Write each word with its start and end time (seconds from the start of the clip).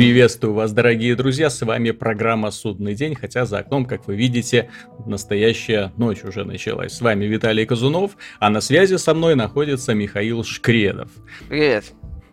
Приветствую 0.00 0.54
вас, 0.54 0.72
дорогие 0.72 1.14
друзья, 1.14 1.50
с 1.50 1.60
вами 1.60 1.90
программа 1.90 2.50
«Судный 2.52 2.94
день», 2.94 3.14
хотя 3.14 3.44
за 3.44 3.58
окном, 3.58 3.84
как 3.84 4.06
вы 4.06 4.16
видите, 4.16 4.70
настоящая 5.04 5.92
ночь 5.98 6.24
уже 6.24 6.46
началась. 6.46 6.94
С 6.94 7.02
вами 7.02 7.26
Виталий 7.26 7.66
Казунов, 7.66 8.12
а 8.38 8.48
на 8.48 8.62
связи 8.62 8.96
со 8.96 9.12
мной 9.12 9.34
находится 9.34 9.92
Михаил 9.92 10.42
Шкредов. 10.42 11.10
Привет. 11.50 11.92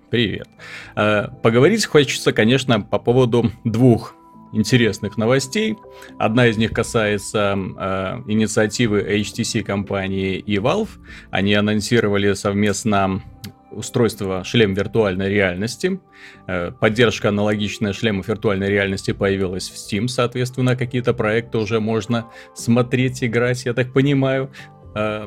Привет. 0.09 0.47
Э, 0.95 1.27
поговорить 1.43 1.85
хочется, 1.85 2.31
конечно, 2.31 2.79
по 2.79 2.99
поводу 2.99 3.51
двух 3.65 4.15
интересных 4.53 5.17
новостей. 5.17 5.75
Одна 6.17 6.47
из 6.47 6.55
них 6.55 6.71
касается 6.71 7.57
э, 7.57 8.21
инициативы 8.27 9.01
HTC 9.01 9.63
компании 9.63 10.37
и 10.37 10.55
Valve. 10.55 10.91
Они 11.31 11.53
анонсировали 11.53 12.31
совместно 12.31 13.21
устройство 13.71 14.43
шлем 14.43 14.73
виртуальной 14.73 15.29
реальности. 15.29 15.99
Э, 16.47 16.71
поддержка 16.71 17.29
аналогичная 17.29 17.93
шлемов 17.93 18.27
виртуальной 18.27 18.69
реальности 18.69 19.11
появилась 19.11 19.69
в 19.69 19.75
Steam, 19.75 20.07
соответственно, 20.07 20.75
какие-то 20.75 21.13
проекты 21.13 21.57
уже 21.57 21.79
можно 21.79 22.27
смотреть, 22.55 23.23
играть, 23.23 23.65
я 23.65 23.73
так 23.73 23.93
понимаю. 23.93 24.51
Э, 24.95 25.25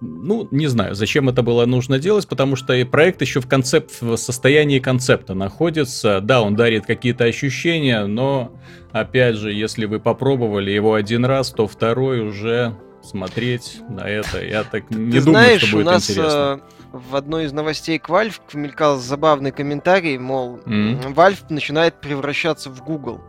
ну, 0.00 0.46
не 0.50 0.68
знаю, 0.68 0.94
зачем 0.94 1.28
это 1.28 1.42
было 1.42 1.66
нужно 1.66 1.98
делать, 1.98 2.28
потому 2.28 2.54
что 2.56 2.72
и 2.72 2.84
проект 2.84 3.20
еще 3.20 3.40
в, 3.40 3.48
концепт, 3.48 4.00
в 4.00 4.16
состоянии 4.16 4.78
концепта 4.78 5.34
находится. 5.34 6.20
Да, 6.20 6.40
он 6.40 6.54
дарит 6.54 6.86
какие-то 6.86 7.24
ощущения, 7.24 8.06
но, 8.06 8.52
опять 8.92 9.36
же, 9.36 9.52
если 9.52 9.86
вы 9.86 9.98
попробовали 9.98 10.70
его 10.70 10.94
один 10.94 11.24
раз, 11.24 11.50
то 11.50 11.66
второй 11.66 12.20
уже 12.20 12.76
смотреть 13.02 13.80
на 13.88 14.08
это, 14.08 14.44
я 14.44 14.64
так 14.64 14.90
не 14.90 15.12
Ты 15.12 15.24
думаю, 15.24 15.44
знаешь, 15.44 15.62
что 15.62 15.76
будет 15.76 15.86
у 15.86 15.90
нас, 15.90 16.10
интересно. 16.10 16.60
В 16.92 17.16
одной 17.16 17.44
из 17.44 17.52
новостей 17.52 17.98
к 17.98 18.08
Valve 18.08 18.40
мелькал 18.54 18.96
забавный 18.98 19.50
комментарий, 19.52 20.18
мол, 20.18 20.60
м, 20.66 20.98
Valve 21.12 21.44
начинает 21.50 22.00
превращаться 22.00 22.70
в 22.70 22.82
Google. 22.82 23.20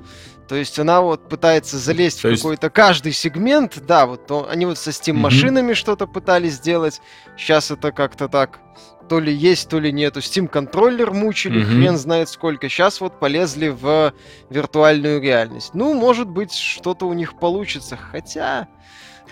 То 0.48 0.56
есть 0.56 0.80
она 0.80 1.02
вот 1.02 1.30
пытается 1.30 1.78
залезть 1.78 2.22
То 2.24 2.30
в 2.30 2.32
есть- 2.32 2.42
какой-то 2.42 2.70
каждый 2.72 3.12
сегмент, 3.12 3.84
да, 3.86 4.08
вот 4.08 4.26
то- 4.26 4.48
они 4.50 4.66
вот 4.66 4.78
со 4.80 4.90
Steam 4.90 5.14
машинами 5.14 5.74
что-то 5.74 6.08
пытались 6.08 6.54
сделать. 6.54 7.02
Сейчас 7.38 7.70
это 7.70 7.92
как-то 7.92 8.28
так 8.28 8.60
то 9.10 9.20
ли 9.20 9.34
есть, 9.34 9.70
то 9.70 9.80
ли 9.80 9.92
нету. 9.92 10.20
Steam 10.20 10.48
контроллер 10.48 11.12
мучили, 11.12 11.64
Мгм. 11.64 11.68
хрен 11.68 11.98
знает 11.98 12.30
сколько. 12.30 12.70
Сейчас 12.70 13.02
вот 13.02 13.20
полезли 13.20 13.70
в 13.70 14.14
виртуальную 14.52 15.20
реальность. 15.22 15.72
Ну, 15.74 15.96
может 15.96 16.28
быть, 16.30 16.54
что-то 16.54 17.08
у 17.08 17.14
них 17.14 17.40
получится. 17.40 17.98
Хотя, 17.98 18.68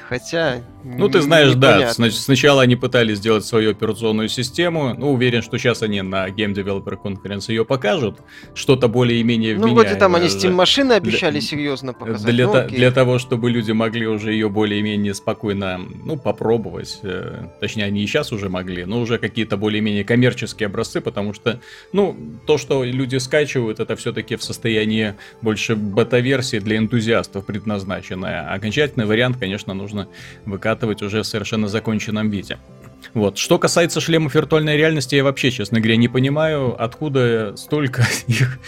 хотя. 0.07 0.61
Ну, 0.97 1.09
ты 1.09 1.21
знаешь, 1.21 1.53
да, 1.55 1.73
непонятно. 1.77 2.05
снач- 2.05 2.11
сначала 2.11 2.61
они 2.61 2.75
пытались 2.77 3.17
сделать 3.17 3.45
свою 3.45 3.71
операционную 3.71 4.29
систему, 4.29 4.95
ну, 4.97 5.11
уверен, 5.11 5.41
что 5.41 5.57
сейчас 5.57 5.81
они 5.83 6.01
на 6.01 6.29
Game 6.29 6.53
Developer 6.53 6.97
Conference 7.03 7.45
ее 7.49 7.65
покажут, 7.65 8.19
что-то 8.55 8.87
более-менее 8.87 9.55
Ну, 9.57 9.73
вроде 9.73 9.95
там 9.95 10.15
они 10.15 10.27
вменяемое 10.27 10.45
Steam 10.45 10.49
же. 10.51 10.55
машины 10.55 10.87
Для- 10.87 10.95
обещали 10.97 11.39
серьезно 11.41 11.91
показать. 11.93 12.25
Для, 12.31 12.47
Ну, 12.47 12.53
та- 12.53 12.67
для 12.67 12.91
того, 12.91 13.19
чтобы 13.19 13.51
люди 13.51 13.73
могли 13.73 14.07
уже 14.07 14.31
ее 14.31 14.47
более-менее 14.49 15.13
спокойно, 15.13 15.81
ну, 16.05 16.15
попробовать. 16.15 16.99
э, 17.03 17.47
точнее, 17.59 17.83
они 17.85 18.03
и 18.03 18.07
сейчас 18.07 18.31
уже 18.31 18.47
могли, 18.47 18.85
но 18.85 19.01
уже 19.01 19.17
какие-то 19.17 19.57
более-менее 19.57 20.05
коммерческие 20.05 20.67
образцы, 20.67 21.01
потому 21.01 21.33
что, 21.33 21.59
ну, 21.91 22.15
то, 22.45 22.57
что 22.57 22.83
люди 22.85 23.17
скачивают, 23.17 23.79
это 23.81 23.95
все-таки 23.97 24.35
в 24.37 24.43
состоянии 24.43 25.15
больше 25.41 25.75
бета-версии 25.75 26.59
для 26.59 26.77
энтузиастов 26.77 27.45
предназначенная. 27.45 28.53
Окончательный 28.53 29.05
вариант, 29.05 29.37
конечно, 29.37 29.73
нужно 29.73 30.07
выкатывать 30.45 30.76
уже 30.85 31.21
в 31.23 31.27
совершенно 31.27 31.67
законченном 31.67 32.29
виде. 32.29 32.57
Вот. 33.13 33.37
Что 33.37 33.57
касается 33.57 34.01
шлемов 34.01 34.35
виртуальной 34.35 34.75
реальности, 34.75 35.15
я 35.15 35.23
вообще, 35.23 35.49
честно 35.51 35.79
говоря, 35.79 35.95
не 35.97 36.07
понимаю, 36.07 36.75
откуда 36.81 37.53
столько 37.55 38.05
их 38.27 38.59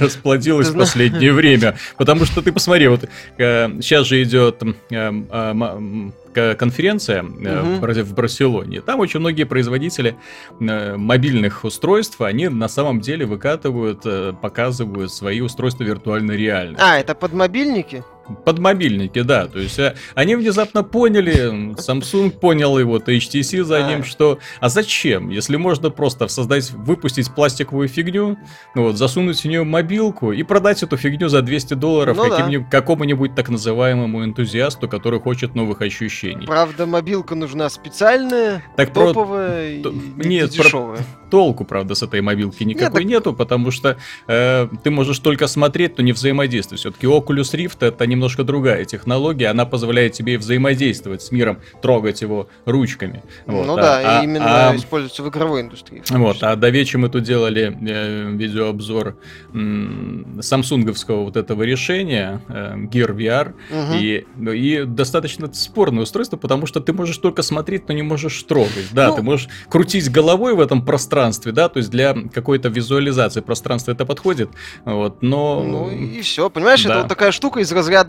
расплодилось 0.00 0.68
в 0.68 0.76
последнее 0.76 1.32
время. 1.40 1.76
Потому 1.96 2.24
что 2.24 2.42
ты 2.42 2.52
посмотри, 2.52 2.88
вот 2.88 3.04
сейчас 3.36 4.06
же 4.06 4.22
идет 4.22 4.62
э, 4.62 5.12
э, 5.30 6.10
к- 6.34 6.54
конференция 6.56 7.20
э, 7.20 7.22
Мгм. 7.22 7.74
в 7.76 7.80
Бар- 7.80 8.02
в 8.02 8.14
Барселоне. 8.14 8.80
Там 8.82 9.00
очень 9.00 9.20
многие 9.20 9.44
производители 9.44 10.16
э, 10.60 10.96
мобильных 10.96 11.64
устройств, 11.64 12.20
они 12.20 12.48
на 12.48 12.68
самом 12.68 13.00
деле 13.00 13.26
выкатывают, 13.26 14.02
э, 14.04 14.32
показывают 14.40 15.12
свои 15.12 15.40
устройства 15.40 15.84
виртуальной 15.84 16.36
реальности. 16.36 16.84
А, 16.86 16.98
это 16.98 17.14
под 17.14 17.32
мобильники? 17.32 18.04
Под 18.44 18.58
мобильники, 18.58 19.22
да. 19.22 19.46
То 19.46 19.58
есть 19.58 19.78
э, 19.78 19.94
они 20.14 20.36
внезапно 20.36 20.82
поняли, 20.84 21.74
Samsung 21.74 22.30
понял 22.30 22.78
и 22.78 22.82
вот 22.84 23.08
HTC 23.08 23.62
за 23.64 23.82
ним, 23.82 24.04
что 24.04 24.38
а 24.60 24.68
зачем, 24.68 25.30
если 25.30 25.56
можно 25.56 25.90
просто 25.90 26.28
создать, 26.28 26.70
выпустить 26.70 27.30
пластиковую 27.34 27.88
фигню, 27.88 28.36
ну 28.74 28.82
вот, 28.84 28.96
засунуть 28.96 29.40
в 29.40 29.44
нее 29.46 29.64
мобилку 29.64 30.32
и 30.32 30.42
продать 30.42 30.82
эту 30.82 30.96
фигню 30.96 31.28
за 31.28 31.42
200 31.42 31.74
долларов 31.74 32.16
Ну 32.16 32.28
да. 32.28 32.48
какому-нибудь 32.70 33.34
так 33.34 33.48
называемому 33.48 34.24
энтузиасту, 34.24 34.88
который 34.88 35.20
хочет 35.20 35.54
новых 35.54 35.80
ощущений. 35.82 36.46
Правда, 36.46 36.86
мобилка 36.86 37.34
нужна 37.34 37.68
специальная, 37.70 38.62
Так 38.76 38.92
про- 38.92 39.08
топовая 39.08 39.82
то- 39.82 39.90
и 39.90 40.26
нет, 40.26 40.54
про- 40.56 40.64
дешевая. 40.64 40.98
Толку, 41.30 41.64
правда, 41.64 41.94
с 41.94 42.02
этой 42.02 42.22
мобилки 42.22 42.64
никакой 42.64 43.02
так- 43.02 43.10
нету, 43.10 43.32
потому 43.34 43.70
что 43.70 43.98
э, 44.28 44.68
ты 44.82 44.90
можешь 44.90 45.18
только 45.18 45.46
смотреть, 45.46 45.98
но 45.98 46.04
не 46.04 46.12
взаимодействовать. 46.12 46.80
Все-таки 46.80 47.06
Oculus 47.06 47.52
Rift 47.54 47.86
это 47.86 48.06
немножко 48.18 48.42
другая 48.42 48.84
технология, 48.84 49.46
она 49.46 49.64
позволяет 49.64 50.12
тебе 50.12 50.38
взаимодействовать 50.38 51.22
с 51.22 51.30
миром, 51.30 51.58
трогать 51.80 52.20
его 52.20 52.48
ручками. 52.64 53.22
Вот, 53.46 53.64
ну 53.66 53.74
а- 53.74 53.80
да, 53.80 54.20
а- 54.20 54.24
именно 54.24 54.70
а- 54.70 54.76
используется 54.76 55.22
в 55.22 55.28
игровой 55.28 55.60
индустрии. 55.62 56.02
вот, 56.10 56.42
а 56.42 56.56
до 56.56 56.68
вечера 56.70 56.98
мы 57.00 57.08
тут 57.08 57.22
делали 57.22 57.76
э, 57.80 58.30
видеообзор 58.32 59.16
м, 59.54 60.38
самсунговского 60.42 61.24
вот 61.24 61.36
этого 61.36 61.62
решения, 61.62 62.40
э, 62.48 62.74
Gear 62.90 63.14
VR, 63.14 63.54
Мгм. 63.70 63.92
и, 63.94 64.24
ну, 64.36 64.52
и 64.52 64.84
достаточно 64.84 65.52
спорное 65.52 66.02
устройство, 66.02 66.36
потому 66.36 66.66
что 66.66 66.80
ты 66.80 66.92
можешь 66.92 67.18
только 67.18 67.42
смотреть, 67.42 67.88
но 67.88 67.94
не 67.94 68.02
можешь 68.02 68.42
трогать. 68.42 68.88
Да, 68.92 69.08
Ну- 69.08 69.16
ты 69.16 69.22
можешь 69.22 69.48
крутить 69.68 70.10
головой 70.10 70.54
в 70.54 70.60
этом 70.60 70.84
пространстве, 70.84 71.52
да, 71.52 71.68
то 71.68 71.78
есть 71.78 71.90
для 71.90 72.14
какой-то 72.34 72.68
визуализации 72.68 73.40
пространства 73.40 73.92
это 73.92 74.04
подходит, 74.04 74.50
вот, 74.84 75.22
но... 75.22 75.62
Ну 75.62 75.90
и 75.90 76.20
все, 76.22 76.50
понимаешь, 76.50 76.82
да. 76.82 76.90
это 76.90 76.98
вот 77.00 77.08
такая 77.08 77.30
штука 77.32 77.60
из 77.60 77.70
разряда 77.72 78.07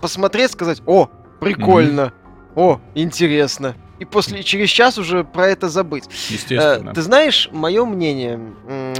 посмотреть, 0.00 0.52
сказать, 0.52 0.82
о, 0.86 1.08
прикольно, 1.40 2.12
о, 2.54 2.80
интересно. 2.94 3.74
И 3.98 4.04
после 4.04 4.42
через 4.42 4.70
час 4.70 4.98
уже 4.98 5.22
про 5.24 5.48
это 5.48 5.68
забыть. 5.68 6.04
Естественно. 6.28 6.90
Э, 6.90 6.94
Ты 6.94 7.02
знаешь, 7.02 7.48
мое 7.52 7.84
мнение, 7.84 8.40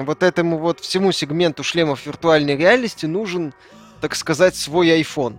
вот 0.01 0.23
этому 0.23 0.59
вот 0.59 0.81
всему 0.81 1.11
сегменту 1.13 1.65
шлемов 1.65 2.07
виртуальной 2.07 2.57
реальности 2.57 3.07
нужен, 3.07 3.53
так 4.01 4.15
сказать, 4.15 4.55
свой 4.55 4.89
iPhone. 5.01 5.39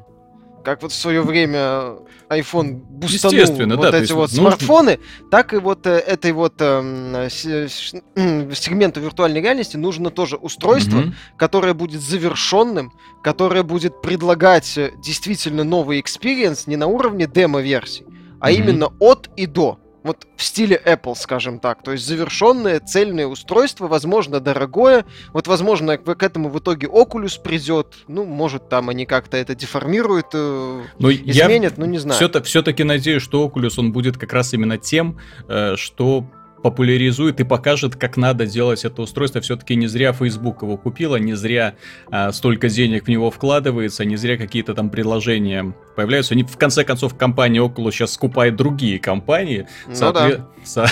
Как 0.66 0.82
вот 0.82 0.92
в 0.92 0.96
свое 0.96 1.22
время 1.22 1.98
iPhone 2.30 2.72
бустанул 2.90 3.38
Естественно, 3.38 3.76
вот 3.78 3.92
да, 3.92 4.00
эти 4.00 4.12
вот 4.14 4.32
нужно- 4.32 4.38
смартфоны, 4.50 5.00
так 5.30 5.54
и 5.54 5.58
вот 5.58 5.86
э, 5.86 5.92
этой 6.00 6.32
вот 6.32 6.60
м, 6.60 7.30
сегменту 7.30 9.00
виртуальной 9.00 9.42
реальности 9.42 9.78
нужно 9.78 10.10
тоже 10.10 10.38
устройство, 10.38 10.98
Мгм. 10.98 11.16
которое 11.38 11.76
будет 11.76 12.02
завершенным, 12.02 12.92
которое 13.24 13.62
будет 13.62 14.02
предлагать 14.02 14.76
э, 14.78 14.92
действительно 15.06 15.64
новый 15.64 16.00
experience 16.00 16.66
не 16.66 16.78
на 16.78 16.88
уровне 16.88 17.28
демо-версий, 17.28 18.06
а 18.40 18.50
Мгм. 18.52 18.58
именно 18.64 18.88
от 19.00 19.30
и 19.38 19.46
до. 19.46 19.80
Вот 20.06 20.28
в 20.38 20.44
стиле 20.44 20.80
Apple, 20.86 21.16
скажем 21.16 21.58
так. 21.58 21.82
То 21.82 21.92
есть 21.92 22.06
завершенное 22.06 22.80
цельное 22.80 23.26
устройство, 23.26 23.88
возможно, 23.88 24.40
дорогое. 24.40 25.04
Вот, 25.34 25.48
возможно, 25.48 25.98
к 25.98 26.22
этому 26.22 26.50
в 26.50 26.60
итоге 26.60 26.86
Oculus 26.86 27.42
придет. 27.42 27.88
Ну, 28.08 28.24
может, 28.24 28.70
там 28.70 28.90
они 28.90 29.08
как-то 29.08 29.36
это 29.36 29.56
деформируют, 29.56 30.28
э, 30.34 30.84
Но 31.00 31.10
я 31.10 31.46
изменят, 31.48 31.80
ну, 31.80 31.88
не 31.88 31.98
знаю. 31.98 32.20
все-таки 32.44 32.84
надеюсь, 32.84 33.24
что 33.24 33.48
Oculus 33.48 33.74
он 33.80 33.92
будет 33.94 34.20
как 34.20 34.32
раз 34.32 34.54
именно 34.54 34.78
тем, 34.78 35.18
э, 35.48 35.76
что 35.76 36.30
популяризует 36.66 37.40
и 37.40 37.44
покажет, 37.44 37.96
как 37.96 38.18
надо 38.18 38.48
делать 38.48 38.86
это 38.86 39.04
устройство. 39.04 39.40
Все-таки 39.40 39.76
не 39.76 39.86
зря 39.86 40.14
Facebook 40.14 40.64
его 40.64 40.78
купила, 40.78 41.18
не 41.18 41.36
зря 41.36 41.76
а, 42.10 42.32
столько 42.32 42.70
денег 42.70 43.06
в 43.06 43.08
него 43.08 43.30
вкладывается, 43.30 44.04
не 44.04 44.16
зря 44.16 44.36
какие-то 44.36 44.74
там 44.74 44.90
предложения 44.90 45.76
появляются. 45.96 46.34
Они, 46.34 46.42
в 46.42 46.58
конце 46.58 46.84
концов, 46.84 47.16
компания 47.16 47.60
Oculus 47.60 47.92
сейчас 47.92 48.14
скупает 48.14 48.56
другие 48.56 48.98
компании. 48.98 49.68
Ну 49.86 49.94
Соотве- 49.94 50.38
да. 50.38 50.48
со- 50.64 50.88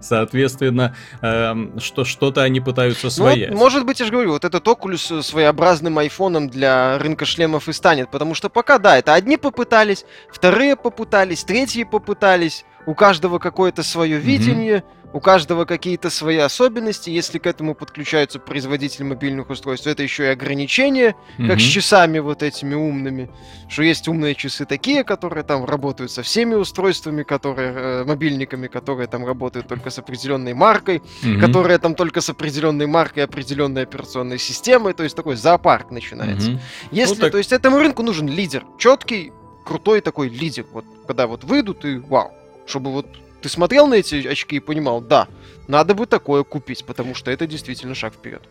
соответственно, 0.00 0.96
эм, 1.20 1.78
что, 1.78 2.06
что-то 2.06 2.42
они 2.42 2.60
пытаются 2.60 3.08
Ну, 3.18 3.28
вот, 3.28 3.50
может 3.50 3.84
быть, 3.84 4.00
я 4.00 4.06
же 4.06 4.12
говорю, 4.12 4.30
вот 4.32 4.46
этот 4.46 4.66
Oculus 4.66 5.18
э, 5.18 5.22
своеобразным 5.22 5.98
айфоном 5.98 6.48
для 6.48 6.96
рынка 6.98 7.26
шлемов 7.26 7.68
и 7.68 7.74
станет, 7.74 8.10
потому 8.10 8.34
что 8.34 8.48
пока, 8.48 8.78
да, 8.78 8.96
это 8.96 9.12
одни 9.12 9.36
попытались, 9.36 10.06
вторые 10.32 10.74
попытались, 10.74 11.44
третьи 11.44 11.84
попытались, 11.84 12.64
у 12.86 12.94
каждого 12.94 13.38
какое-то 13.38 13.82
свое 13.82 14.18
видение, 14.18 14.84
у 15.12 15.20
каждого 15.20 15.64
какие-то 15.64 16.10
свои 16.10 16.38
особенности. 16.38 17.10
Если 17.10 17.38
к 17.38 17.46
этому 17.46 17.74
подключаются 17.74 18.38
производители 18.38 19.04
мобильных 19.04 19.50
устройств, 19.50 19.86
это 19.86 20.02
еще 20.02 20.24
и 20.24 20.28
ограничения, 20.28 21.14
mm-hmm. 21.38 21.48
как 21.48 21.60
с 21.60 21.62
часами 21.62 22.18
вот 22.18 22.42
этими 22.42 22.74
умными. 22.74 23.30
Что 23.68 23.82
есть 23.82 24.08
умные 24.08 24.34
часы 24.34 24.64
такие, 24.64 25.04
которые 25.04 25.44
там 25.44 25.64
работают 25.64 26.10
со 26.10 26.22
всеми 26.22 26.54
устройствами, 26.54 27.22
которые 27.22 27.72
э, 27.72 28.04
мобильниками, 28.04 28.68
которые 28.68 29.06
там 29.06 29.26
работают 29.26 29.68
только 29.68 29.90
с 29.90 29.98
определенной 29.98 30.54
маркой, 30.54 31.02
mm-hmm. 31.22 31.40
которые 31.40 31.78
там 31.78 31.94
только 31.94 32.20
с 32.20 32.30
определенной 32.30 32.86
маркой, 32.86 33.24
определенной 33.24 33.82
операционной 33.82 34.38
системой. 34.38 34.94
То 34.94 35.02
есть 35.02 35.14
такой 35.14 35.36
зоопарк 35.36 35.90
начинается. 35.90 36.52
Mm-hmm. 36.52 36.60
Если, 36.90 37.14
ну, 37.14 37.20
так... 37.20 37.32
то 37.32 37.38
есть 37.38 37.52
этому 37.52 37.78
рынку 37.78 38.02
нужен 38.02 38.28
лидер, 38.28 38.64
четкий, 38.78 39.32
крутой 39.64 40.00
такой 40.00 40.28
лидер. 40.28 40.64
Вот 40.72 40.84
когда 41.06 41.26
вот 41.26 41.44
выйдут 41.44 41.84
и 41.84 41.98
вау, 41.98 42.32
чтобы 42.66 42.92
вот 42.92 43.06
ты 43.40 43.48
смотрел 43.48 43.86
на 43.86 43.94
эти 43.94 44.26
очки 44.26 44.56
и 44.56 44.60
понимал, 44.60 45.00
да, 45.00 45.28
надо 45.68 45.94
бы 45.94 46.06
такое 46.06 46.44
купить, 46.44 46.84
потому 46.84 47.14
что 47.14 47.30
это 47.30 47.46
действительно 47.46 47.94
шаг 47.94 48.14
вперед. 48.14 48.42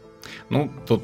Ну, 0.50 0.72
тут 0.88 1.04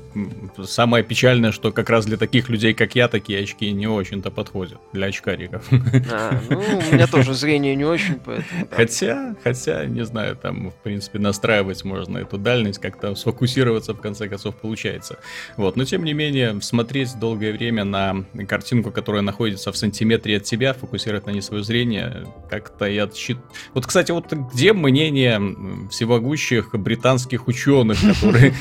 самое 0.65 1.03
печальное, 1.03 1.51
что 1.51 1.71
как 1.71 1.89
раз 1.89 2.05
для 2.05 2.17
таких 2.17 2.49
людей, 2.49 2.73
как 2.73 2.95
я, 2.95 3.07
такие 3.07 3.41
очки 3.41 3.71
не 3.71 3.87
очень-то 3.87 4.31
подходят. 4.31 4.79
Для 4.93 5.07
очкариков. 5.07 5.65
А, 6.11 6.39
ну, 6.49 6.59
у 6.59 6.93
меня 6.93 7.07
тоже 7.07 7.33
зрение 7.33 7.75
не 7.75 7.85
очень, 7.85 8.15
поэтому... 8.15 8.65
Да. 8.69 8.75
Хотя, 8.75 9.35
хотя, 9.43 9.85
не 9.85 10.05
знаю, 10.05 10.35
там, 10.35 10.71
в 10.71 10.75
принципе, 10.75 11.19
настраивать 11.19 11.83
можно 11.83 12.17
эту 12.17 12.37
дальность, 12.37 12.79
как-то 12.79 13.15
сфокусироваться, 13.15 13.93
в 13.93 14.01
конце 14.01 14.27
концов, 14.27 14.55
получается. 14.55 15.19
Вот, 15.55 15.75
но 15.75 15.85
тем 15.85 16.03
не 16.03 16.13
менее, 16.13 16.61
смотреть 16.61 17.17
долгое 17.19 17.51
время 17.53 17.83
на 17.83 18.25
картинку, 18.47 18.91
которая 18.91 19.21
находится 19.21 19.71
в 19.71 19.77
сантиметре 19.77 20.37
от 20.37 20.43
тебя, 20.43 20.73
фокусировать 20.73 21.25
на 21.25 21.31
ней 21.31 21.41
свое 21.41 21.63
зрение, 21.63 22.27
как-то 22.49 22.85
я 22.85 23.09
счит... 23.13 23.37
Вот, 23.73 23.85
кстати, 23.85 24.11
вот 24.11 24.31
где 24.53 24.73
мнение 24.73 25.87
всевогущих 25.89 26.73
британских 26.73 27.47
ученых, 27.47 27.99
которые 28.01 28.53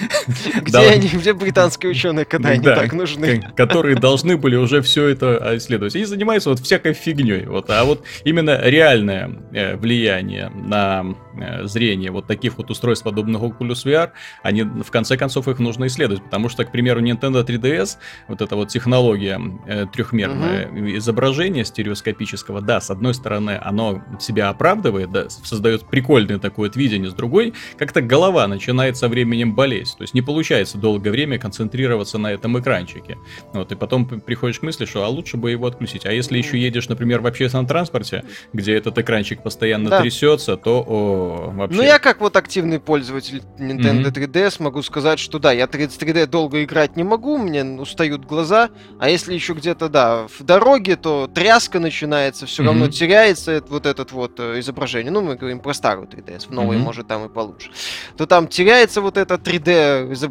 Где 0.62 0.78
они, 0.78 1.08
где 1.08 1.32
британские 1.32 1.90
ученые, 1.90 2.24
когда 2.24 2.50
они 2.50 2.64
так 2.64 2.92
нужны? 2.92 3.42
Которые 3.56 3.96
должны 3.96 4.36
были 4.36 4.56
уже 4.56 4.82
все 4.82 5.08
это 5.08 5.56
исследовать. 5.56 5.94
Они 5.96 6.04
занимаются 6.04 6.50
вот 6.50 6.60
всякой 6.60 6.94
фигней. 6.94 7.46
Вот. 7.46 7.70
А 7.70 7.84
вот 7.84 8.04
именно 8.24 8.60
реальное 8.62 9.30
э, 9.52 9.76
влияние 9.76 10.50
на 10.50 11.14
э, 11.38 11.64
зрение 11.66 12.10
вот 12.10 12.26
таких 12.26 12.58
вот 12.58 12.70
устройств, 12.70 13.04
подобных 13.04 13.42
Oculus 13.42 13.84
VR, 13.84 14.10
они, 14.42 14.62
в 14.62 14.90
конце 14.90 15.16
концов, 15.16 15.48
их 15.48 15.58
нужно 15.58 15.86
исследовать. 15.86 16.22
Потому 16.24 16.48
что, 16.48 16.64
к 16.64 16.72
примеру, 16.72 17.00
Nintendo 17.00 17.44
3DS, 17.44 17.96
вот 18.28 18.40
эта 18.40 18.56
вот 18.56 18.68
технология 18.68 19.40
э, 19.66 19.86
трехмерное 19.92 20.68
угу. 20.68 20.96
изображение 20.96 21.64
стереоскопического, 21.64 22.60
да, 22.60 22.80
с 22.80 22.90
одной 22.90 23.14
стороны, 23.14 23.58
оно 23.62 24.02
себя 24.20 24.48
оправдывает, 24.48 25.10
да, 25.10 25.28
создает 25.28 25.86
прикольное 25.86 26.38
такое 26.38 26.70
видение, 26.74 27.10
с 27.10 27.14
другой, 27.14 27.54
как-то 27.78 28.00
голова 28.00 28.46
начинает 28.46 28.96
со 28.96 29.08
временем 29.08 29.54
болеть. 29.54 29.94
То 29.96 30.02
есть 30.02 30.14
не 30.14 30.22
получается 30.22 30.35
долгое 30.78 31.10
время 31.10 31.38
концентрироваться 31.38 32.18
на 32.18 32.32
этом 32.32 32.58
экранчике. 32.58 33.18
Вот, 33.52 33.72
и 33.72 33.74
потом 33.74 34.06
приходишь 34.06 34.60
к 34.60 34.62
мысли, 34.62 34.84
что 34.84 35.04
а 35.04 35.08
лучше 35.08 35.36
бы 35.36 35.50
его 35.50 35.66
отключить. 35.66 36.06
А 36.06 36.12
если 36.12 36.38
еще 36.38 36.58
едешь, 36.58 36.88
например, 36.88 37.20
в 37.20 37.26
общественном 37.26 37.66
транспорте, 37.66 38.24
где 38.52 38.74
этот 38.74 38.98
экранчик 38.98 39.42
постоянно 39.42 39.90
да. 39.90 40.00
трясется, 40.00 40.56
то 40.56 40.84
о, 40.86 41.50
вообще... 41.54 41.76
Ну, 41.76 41.82
я 41.82 41.98
как 41.98 42.20
вот 42.20 42.36
активный 42.36 42.80
пользователь 42.80 43.42
Nintendo 43.58 44.10
mm-hmm. 44.10 44.32
3DS 44.32 44.62
могу 44.62 44.82
сказать, 44.82 45.18
что 45.18 45.38
да, 45.38 45.52
я 45.52 45.64
3D 45.64 46.26
долго 46.26 46.64
играть 46.64 46.96
не 46.96 47.04
могу, 47.04 47.38
мне 47.38 47.64
устают 47.64 48.24
глаза, 48.24 48.70
а 48.98 49.08
если 49.08 49.34
еще 49.34 49.54
где-то, 49.54 49.88
да, 49.88 50.26
в 50.28 50.42
дороге, 50.42 50.96
то 50.96 51.30
тряска 51.32 51.80
начинается, 51.80 52.46
все 52.46 52.62
mm-hmm. 52.62 52.66
равно 52.66 52.88
теряется 52.88 53.62
вот 53.68 53.86
этот 53.86 54.12
вот 54.12 54.38
э, 54.38 54.58
изображение. 54.60 55.10
Ну, 55.10 55.20
мы 55.20 55.36
говорим 55.36 55.60
про 55.60 55.74
старую 55.74 56.08
3DS, 56.08 56.48
в 56.48 56.50
новой, 56.50 56.76
mm-hmm. 56.76 56.80
может, 56.80 57.06
там 57.06 57.26
и 57.26 57.28
получше. 57.28 57.70
То 58.16 58.26
там 58.26 58.48
теряется 58.48 59.00
вот 59.00 59.16
это 59.16 59.34
3D 59.34 60.12
изображение 60.12 60.25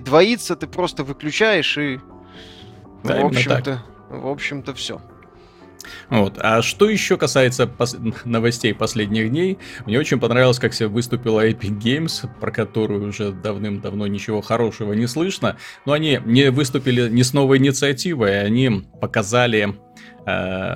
двоится, 0.00 0.56
ты 0.56 0.66
просто 0.66 1.04
выключаешь 1.04 1.76
и... 1.78 2.00
Да, 3.04 3.22
в 3.22 3.26
общем-то, 3.26 3.84
в 4.10 4.26
общем-то, 4.26 4.74
все. 4.74 5.00
Вот. 6.10 6.38
А 6.38 6.62
что 6.62 6.88
еще 6.88 7.16
касается 7.16 7.64
пос- 7.64 7.98
новостей 8.24 8.74
последних 8.74 9.30
дней, 9.30 9.58
мне 9.86 9.98
очень 9.98 10.18
понравилось, 10.18 10.58
как 10.58 10.74
себя 10.74 10.88
выступила 10.88 11.46
Epic 11.48 11.78
Games, 11.78 12.28
про 12.40 12.50
которую 12.50 13.08
уже 13.08 13.32
давным-давно 13.32 14.06
ничего 14.06 14.40
хорошего 14.40 14.92
не 14.92 15.06
слышно. 15.06 15.56
Но 15.84 15.92
они 15.92 16.20
не 16.24 16.50
выступили 16.50 17.08
не 17.08 17.22
с 17.22 17.32
новой 17.32 17.58
инициативой, 17.58 18.42
они 18.42 18.86
показали 19.00 19.76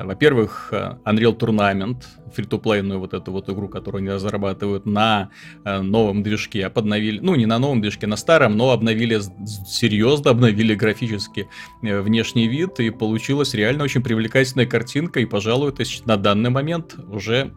во-первых, 0.04 0.68
э, 0.72 0.96
Unreal 1.04 1.36
Tournament, 1.38 2.02
фри-то-плейную 2.34 2.98
вот 2.98 3.14
эту 3.14 3.32
вот 3.32 3.48
игру, 3.48 3.68
которую 3.68 4.00
они 4.00 4.10
разрабатывают 4.10 4.86
на 4.86 5.30
э, 5.64 5.80
новом 5.80 6.22
движке, 6.22 6.70
подновили, 6.70 7.18
ну 7.20 7.34
не 7.34 7.46
на 7.46 7.58
новом 7.58 7.80
движке, 7.80 8.06
на 8.06 8.16
старом, 8.16 8.56
но 8.56 8.70
обновили 8.70 9.20
серьезно, 9.66 10.30
обновили 10.30 10.74
графически 10.74 11.48
внешний 11.82 12.48
вид, 12.48 12.80
и 12.80 12.90
получилась 12.90 13.54
реально 13.54 13.84
очень 13.84 14.02
привлекательная 14.02 14.66
картинка, 14.66 15.20
и, 15.20 15.26
пожалуй, 15.26 15.70
это 15.70 15.84
на 16.04 16.16
данный 16.16 16.50
момент 16.50 16.96
уже 17.08 17.52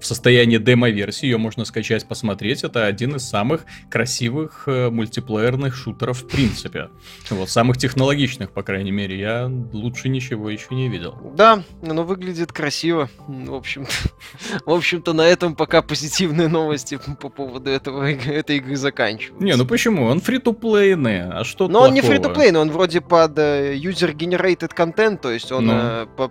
в 0.00 0.06
состоянии 0.06 0.58
демо-версии, 0.58 1.26
ее 1.26 1.38
можно 1.38 1.64
скачать, 1.64 2.06
посмотреть. 2.06 2.64
Это 2.64 2.86
один 2.86 3.16
из 3.16 3.28
самых 3.28 3.64
красивых 3.90 4.64
э, 4.66 4.90
мультиплеерных 4.90 5.74
шутеров 5.74 6.22
в 6.22 6.28
принципе. 6.28 6.90
Вот, 7.30 7.50
самых 7.50 7.78
технологичных, 7.78 8.52
по 8.52 8.62
крайней 8.62 8.92
мере. 8.92 9.18
Я 9.18 9.50
лучше 9.72 10.08
ничего 10.08 10.50
еще 10.50 10.74
не 10.74 10.88
видел. 10.88 11.18
Да, 11.34 11.62
оно 11.82 12.04
выглядит 12.04 12.52
красиво. 12.52 13.08
В 13.26 13.54
общем-то, 13.54 13.92
в 14.66 14.70
общем-то 14.70 15.12
на 15.12 15.22
этом 15.22 15.54
пока 15.54 15.82
позитивные 15.82 16.48
новости 16.48 16.98
по 17.20 17.28
поводу 17.28 17.70
этого, 17.70 18.10
этой 18.10 18.58
игры 18.58 18.76
заканчиваются. 18.76 19.44
Не, 19.44 19.56
ну 19.56 19.66
почему? 19.66 20.04
Он 20.06 20.20
фри-то-плейный, 20.20 21.28
а 21.28 21.44
что 21.44 21.64
Но 21.64 21.80
плохого? 21.80 21.88
он 21.88 21.94
не 21.94 22.00
фри-то-плейный, 22.00 22.60
он 22.60 22.70
вроде 22.70 23.00
под 23.00 23.38
uh, 23.38 23.74
user-generated 23.74 24.74
content, 24.76 25.18
то 25.18 25.30
есть 25.30 25.50
он 25.52 25.66
ну. 25.66 25.72
uh, 25.72 26.08
по 26.16 26.30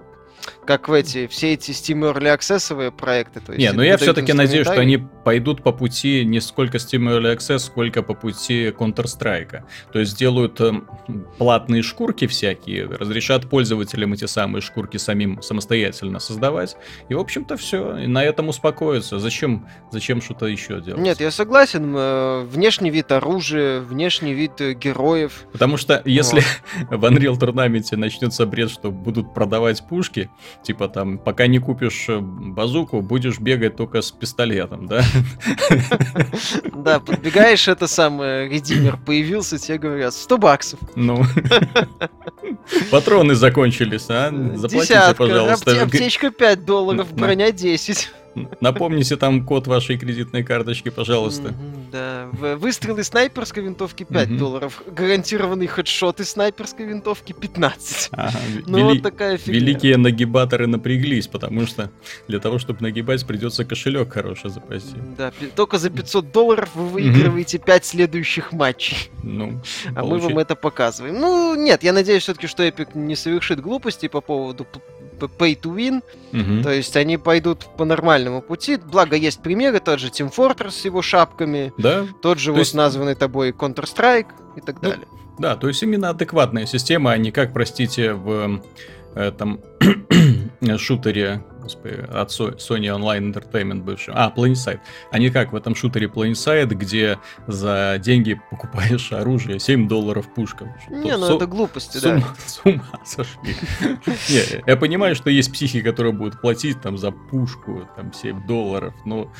как 0.68 0.90
в 0.90 0.94
эти, 0.94 1.28
все 1.28 1.54
эти 1.54 1.72
Steam 1.72 2.14
Early 2.14 2.38
Access 2.38 2.92
проекты. 2.92 3.40
То 3.40 3.54
есть 3.54 3.60
не, 3.60 3.72
но 3.72 3.84
я 3.84 3.98
все-таки 3.98 4.34
надеюсь, 4.34 4.68
что 4.68 4.80
они 4.80 4.98
пойдут 4.98 5.64
по 5.64 5.72
пути 5.72 6.26
не 6.26 6.42
сколько 6.42 6.78
Steam 6.78 7.10
Early 7.10 7.36
Access, 7.36 7.60
сколько 7.60 8.04
по 8.04 8.14
пути 8.14 8.68
Counter-Strike. 8.68 9.64
То 9.94 10.00
есть 10.00 10.12
сделают 10.12 10.60
э, 10.60 10.74
платные 11.38 11.82
шкурки 11.82 12.28
всякие, 12.28 12.86
разрешат 12.86 13.50
пользователям 13.50 14.14
эти 14.14 14.26
самые 14.26 14.62
шкурки 14.62 14.98
самим 14.98 15.42
самостоятельно 15.42 16.20
создавать. 16.20 16.76
И, 17.08 17.14
в 17.14 17.20
общем-то, 17.20 17.56
все. 17.56 17.98
И 17.98 18.08
на 18.08 18.24
этом 18.24 18.50
успокоиться. 18.50 19.20
Зачем, 19.20 19.68
зачем 19.92 20.22
что-то 20.22 20.48
еще 20.48 20.82
делать? 20.82 21.02
Нет, 21.02 21.22
я 21.22 21.32
согласен. 21.32 21.94
Э, 21.96 22.44
внешний 22.44 22.90
вид 22.90 23.12
оружия, 23.14 23.80
внешний 23.80 24.34
вид 24.34 24.60
э, 24.60 24.74
героев. 24.74 25.46
Потому 25.54 25.78
что 25.78 26.02
если 26.04 26.42
вот. 26.90 27.00
в 27.00 27.06
Unreal 27.06 27.40
Tournament 27.40 27.96
начнется 27.96 28.46
бред, 28.46 28.70
что 28.70 28.92
будут 28.92 29.34
продавать 29.34 29.88
пушки, 29.88 30.30
Типа 30.64 30.88
там, 30.90 31.18
пока 31.18 31.48
не 31.48 31.60
купишь 31.60 32.10
э, 32.10 32.20
базуку, 32.20 33.02
будешь 33.02 33.40
бегать 33.40 33.76
только 33.78 34.02
с 34.02 34.12
пистолетом, 34.12 34.88
да? 34.88 35.04
Да, 36.74 37.00
подбегаешь, 37.00 37.68
это 37.68 37.88
самое, 37.88 38.50
редимер 38.50 38.98
появился, 39.06 39.58
тебе 39.58 39.78
говорят, 39.78 40.14
100 40.14 40.38
баксов. 40.38 40.80
Ну. 40.96 41.24
Патроны 42.92 43.36
закончились, 43.36 44.06
а? 44.10 44.32
Заплатите, 44.56 45.16
пожалуйста. 45.18 45.82
Аптечка 45.84 46.32
5 46.32 46.66
долларов, 46.66 47.14
броня 47.14 47.52
10. 47.52 48.12
Напомните 48.62 49.18
там 49.18 49.46
код 49.46 49.68
вашей 49.68 49.98
кредитной 49.98 50.44
карточки, 50.44 50.90
пожалуйста. 50.90 51.54
Да, 51.92 52.28
выстрелы 52.32 53.04
снайперской 53.04 53.64
винтовки 53.64 54.04
5 54.04 54.38
долларов, 54.38 54.84
гарантированный 54.88 55.68
хедшот 55.68 56.20
из 56.20 56.32
снайперской 56.32 56.86
винтовки 56.86 57.34
15. 57.34 58.12
Ну 58.66 58.84
вот 58.84 59.02
такая 59.02 59.38
фигня. 59.38 59.54
Великие 59.54 59.98
нагибаторы 59.98 60.68
напряглись, 60.68 61.28
потому 61.28 61.66
что 61.66 61.90
для 62.28 62.40
того, 62.40 62.60
чтобы 62.60 62.82
нагибать, 62.82 63.26
придется 63.26 63.66
кошелек 63.66 64.14
хороший 64.14 64.50
запасти. 64.50 64.98
Да, 65.18 65.32
только 65.56 65.78
за 65.78 65.90
500 65.90 66.32
долларов 66.32 66.70
вы 66.76 66.88
выигрываете 66.88 67.58
5 67.58 67.86
следующих 67.86 68.52
матчей. 68.52 69.10
Ну, 69.24 69.62
а 69.96 70.04
мы 70.04 70.20
вам 70.20 70.38
это 70.40 70.56
показываем. 70.56 71.16
Ну, 71.20 71.56
нет, 71.56 71.84
я 71.84 71.94
надеюсь 71.94 72.24
все-таки, 72.24 72.48
что 72.48 72.64
Epic 72.64 72.90
не 72.96 73.16
совершит 73.16 73.62
глупости 73.62 74.08
по 74.08 74.22
поводу 74.22 74.68
pay 75.26 75.60
to 75.60 75.76
win. 75.76 76.02
Угу. 76.34 76.64
То 76.64 76.72
есть 76.72 76.96
они 76.96 77.18
пойдут 77.18 77.66
по 77.78 77.86
нормальному 77.86 78.42
пути. 78.42 78.78
Благо 78.78 79.16
есть 79.16 79.42
примеры, 79.42 79.80
тот 79.80 80.00
же 80.00 80.08
Team 80.08 80.34
Fortress 80.34 80.72
с 80.72 80.86
его 80.86 81.02
шапками, 81.02 81.74
да? 81.78 82.06
тот 82.22 82.40
же 82.40 82.48
то 82.48 82.54
вот 82.54 82.60
есть... 82.60 82.74
названный 82.76 83.16
тобой 83.16 83.52
Counter-Strike 83.52 84.28
и 84.56 84.62
так 84.62 84.82
ну, 84.82 84.90
далее. 84.90 85.08
Да, 85.40 85.56
то 85.56 85.68
есть 85.68 85.84
именно 85.84 86.10
адекватная 86.10 86.66
система, 86.66 87.12
а 87.12 87.18
не 87.18 87.32
как, 87.32 87.54
простите, 87.54 88.14
в 88.14 88.62
этом 89.16 89.62
шутере 90.78 91.44
господи, 91.68 91.96
от 92.10 92.30
Sony 92.30 92.88
Online 92.88 93.34
Entertainment 93.34 93.84
бывшем. 93.84 94.14
А, 94.16 94.34
Planeside. 94.36 94.80
Они 95.12 95.30
как 95.30 95.52
в 95.52 95.56
этом 95.56 95.76
шутере 95.76 96.08
Planeside, 96.08 96.74
где 96.74 97.20
за 97.48 98.00
деньги 98.00 98.40
покупаешь 98.52 99.12
оружие, 99.12 99.60
7 99.60 99.88
долларов 99.88 100.34
пушка. 100.34 100.76
Не, 100.90 101.18
ну 101.18 101.36
это 101.36 101.46
глупости, 101.46 102.00
да. 102.02 102.22
С 102.46 102.62
ума 102.64 102.84
сошли. 103.06 103.56
Не, 104.30 104.64
я 104.66 104.78
понимаю, 104.78 105.16
что 105.16 105.30
есть 105.30 105.52
психи, 105.52 105.82
которые 105.82 106.14
будут 106.14 106.42
платить 106.42 106.82
там 106.82 106.98
за 106.98 107.12
пушку, 107.12 107.88
там 107.96 108.14
7 108.14 108.48
долларов, 108.48 108.94
но 109.06 109.32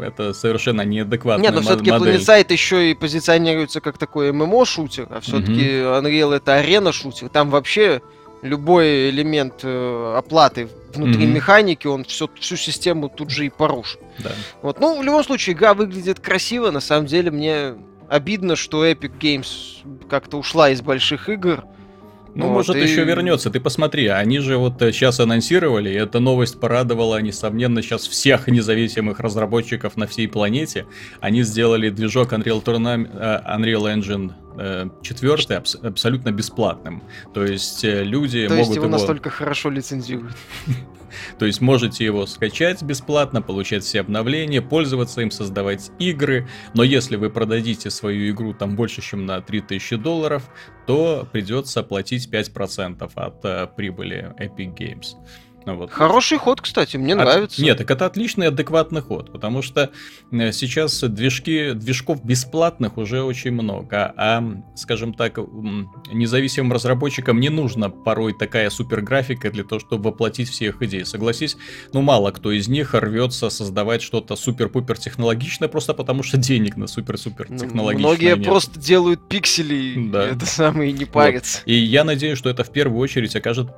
это 0.00 0.32
совершенно 0.32 0.82
неадекватная 0.82 1.50
Нет, 1.50 1.54
но 1.54 1.62
все-таки 1.62 1.90
Planet 1.90 2.52
еще 2.52 2.90
и 2.90 2.94
позиционируется 2.94 3.80
как 3.80 3.98
такой 3.98 4.32
ММО-шутер, 4.32 5.06
а 5.10 5.20
все-таки. 5.20 5.80
Unreal 5.80 6.34
это 6.34 6.56
арена-шутер. 6.56 7.28
Там 7.28 7.50
вообще 7.50 8.02
любой 8.42 9.10
элемент 9.10 9.60
э, 9.62 10.14
оплаты 10.16 10.68
внутри 10.94 11.24
mm-hmm. 11.24 11.32
механики, 11.32 11.86
он 11.86 12.04
все, 12.04 12.28
всю 12.38 12.56
систему 12.56 13.08
тут 13.08 13.30
же 13.30 13.46
и 13.46 13.50
порушит. 13.50 14.00
Да. 14.18 14.30
Вот. 14.62 14.80
Ну, 14.80 14.98
в 14.98 15.02
любом 15.02 15.22
случае, 15.24 15.54
игра 15.54 15.74
выглядит 15.74 16.20
красиво. 16.20 16.70
На 16.70 16.80
самом 16.80 17.06
деле, 17.06 17.30
мне 17.30 17.74
обидно, 18.08 18.56
что 18.56 18.86
Epic 18.86 19.12
Games 19.18 19.48
как-то 20.08 20.38
ушла 20.38 20.70
из 20.70 20.82
больших 20.82 21.28
игр. 21.28 21.64
Ну, 22.34 22.46
вот, 22.46 22.52
может, 22.52 22.76
и... 22.76 22.80
еще 22.80 23.04
вернется. 23.04 23.50
Ты 23.50 23.60
посмотри, 23.60 24.06
они 24.06 24.38
же 24.38 24.56
вот 24.56 24.74
сейчас 24.78 25.20
э, 25.20 25.24
анонсировали, 25.24 25.90
и 25.90 25.94
эта 25.94 26.20
новость 26.20 26.60
порадовала, 26.60 27.20
несомненно, 27.20 27.82
сейчас 27.82 28.06
всех 28.06 28.46
независимых 28.46 29.20
разработчиков 29.20 29.96
на 29.96 30.06
всей 30.06 30.28
планете. 30.28 30.86
Они 31.20 31.42
сделали 31.42 31.90
движок 31.90 32.32
Unreal, 32.32 32.62
Tournament, 32.62 33.10
э, 33.12 33.40
Unreal 33.56 33.96
Engine 33.96 34.32
четвертый 35.02 35.56
абс- 35.56 35.76
абсолютно 35.76 36.30
бесплатным. 36.32 37.02
То 37.34 37.44
есть 37.44 37.84
э, 37.84 38.02
люди 38.04 38.46
То 38.46 38.54
могут 38.54 38.66
есть 38.66 38.76
его, 38.76 38.86
его 38.86 38.92
настолько 38.92 39.30
хорошо 39.30 39.70
лицензируют. 39.70 40.34
То 41.38 41.46
есть 41.46 41.60
можете 41.60 42.04
его 42.04 42.26
скачать 42.26 42.82
бесплатно, 42.82 43.42
получать 43.42 43.84
все 43.84 44.00
обновления, 44.00 44.62
пользоваться 44.62 45.20
им, 45.22 45.30
создавать 45.30 45.90
игры. 45.98 46.48
Но 46.74 46.82
если 46.82 47.16
вы 47.16 47.30
продадите 47.30 47.90
свою 47.90 48.30
игру 48.30 48.54
там 48.54 48.76
больше, 48.76 49.02
чем 49.02 49.26
на 49.26 49.40
3000 49.40 49.96
долларов, 49.96 50.44
то 50.86 51.26
придется 51.32 51.82
платить 51.82 52.28
5% 52.32 53.10
от 53.14 53.44
э, 53.44 53.66
прибыли 53.76 54.34
Epic 54.38 54.76
Games. 54.76 55.16
Ну 55.66 55.76
вот. 55.76 55.90
Хороший 55.90 56.38
ход, 56.38 56.60
кстати, 56.60 56.96
мне 56.96 57.12
От... 57.12 57.20
нравится. 57.20 57.62
Нет, 57.62 57.78
так 57.78 57.90
это 57.90 58.06
отличный 58.06 58.48
адекватный 58.48 59.02
ход, 59.02 59.30
потому 59.30 59.62
что 59.62 59.90
э, 60.32 60.52
сейчас 60.52 61.00
движки, 61.00 61.72
движков 61.72 62.24
бесплатных 62.24 62.96
уже 62.96 63.22
очень 63.22 63.52
много, 63.52 64.12
а, 64.16 64.42
скажем 64.74 65.12
так, 65.12 65.38
независимым 66.10 66.72
разработчикам 66.72 67.40
не 67.40 67.50
нужно 67.50 67.90
порой 67.90 68.32
такая 68.32 68.70
супер 68.70 69.02
графика 69.02 69.50
для 69.50 69.64
того, 69.64 69.80
чтобы 69.80 70.10
воплотить 70.10 70.48
все 70.48 70.66
их 70.66 70.80
идеи. 70.82 71.02
Согласись, 71.02 71.56
ну 71.92 72.00
мало 72.00 72.30
кто 72.30 72.52
из 72.52 72.68
них 72.68 72.94
рвется 72.94 73.50
создавать 73.50 74.02
что-то 74.02 74.36
супер-пупер 74.36 74.98
технологичное, 74.98 75.68
просто 75.68 75.92
потому 75.92 76.22
что 76.22 76.38
денег 76.38 76.76
на 76.76 76.86
супер-супер 76.86 77.46
технологичное 77.46 78.10
Многие 78.10 78.36
нет. 78.36 78.46
просто 78.46 78.80
делают 78.80 79.28
пиксели, 79.28 80.08
да. 80.10 80.28
это 80.28 80.46
самое, 80.46 80.90
и 80.90 80.92
не 80.92 81.04
парятся. 81.04 81.58
Вот. 81.58 81.68
И 81.68 81.74
я 81.74 82.04
надеюсь, 82.04 82.38
что 82.38 82.48
это 82.48 82.64
в 82.64 82.70
первую 82.70 82.98
очередь 83.00 83.36
окажет 83.36 83.68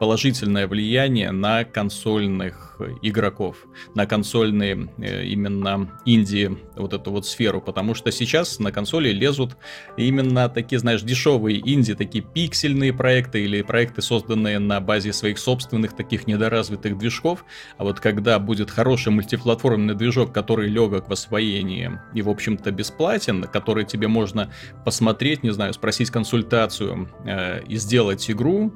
положительное 0.00 0.66
влияние 0.66 1.19
влияние 1.20 1.30
на 1.30 1.64
консольных 1.64 2.78
игроков, 3.02 3.66
на 3.94 4.06
консольные 4.06 4.88
э, 4.98 5.24
именно 5.24 5.90
инди 6.06 6.50
вот 6.76 6.92
эту 6.92 7.10
вот 7.10 7.26
сферу, 7.26 7.60
потому 7.60 7.94
что 7.94 8.10
сейчас 8.10 8.58
на 8.58 8.72
консоли 8.72 9.10
лезут 9.10 9.56
именно 9.96 10.48
такие, 10.48 10.78
знаешь, 10.78 11.02
дешевые 11.02 11.58
инди, 11.58 11.94
такие 11.94 12.24
пиксельные 12.24 12.92
проекты 12.92 13.44
или 13.44 13.62
проекты, 13.62 14.02
созданные 14.02 14.58
на 14.58 14.80
базе 14.80 15.12
своих 15.12 15.38
собственных 15.38 15.94
таких 15.94 16.26
недоразвитых 16.26 16.96
движков, 16.96 17.44
а 17.78 17.84
вот 17.84 18.00
когда 18.00 18.38
будет 18.38 18.70
хороший 18.70 19.12
мультиплатформенный 19.12 19.94
движок, 19.94 20.32
который 20.32 20.68
легок 20.68 21.08
в 21.08 21.12
освоении 21.12 21.90
и, 22.14 22.22
в 22.22 22.28
общем-то, 22.28 22.70
бесплатен, 22.70 23.44
который 23.44 23.84
тебе 23.84 24.08
можно 24.08 24.50
посмотреть, 24.84 25.42
не 25.42 25.50
знаю, 25.50 25.74
спросить 25.74 26.10
консультацию 26.10 27.08
э, 27.26 27.62
и 27.64 27.76
сделать 27.76 28.30
игру, 28.30 28.72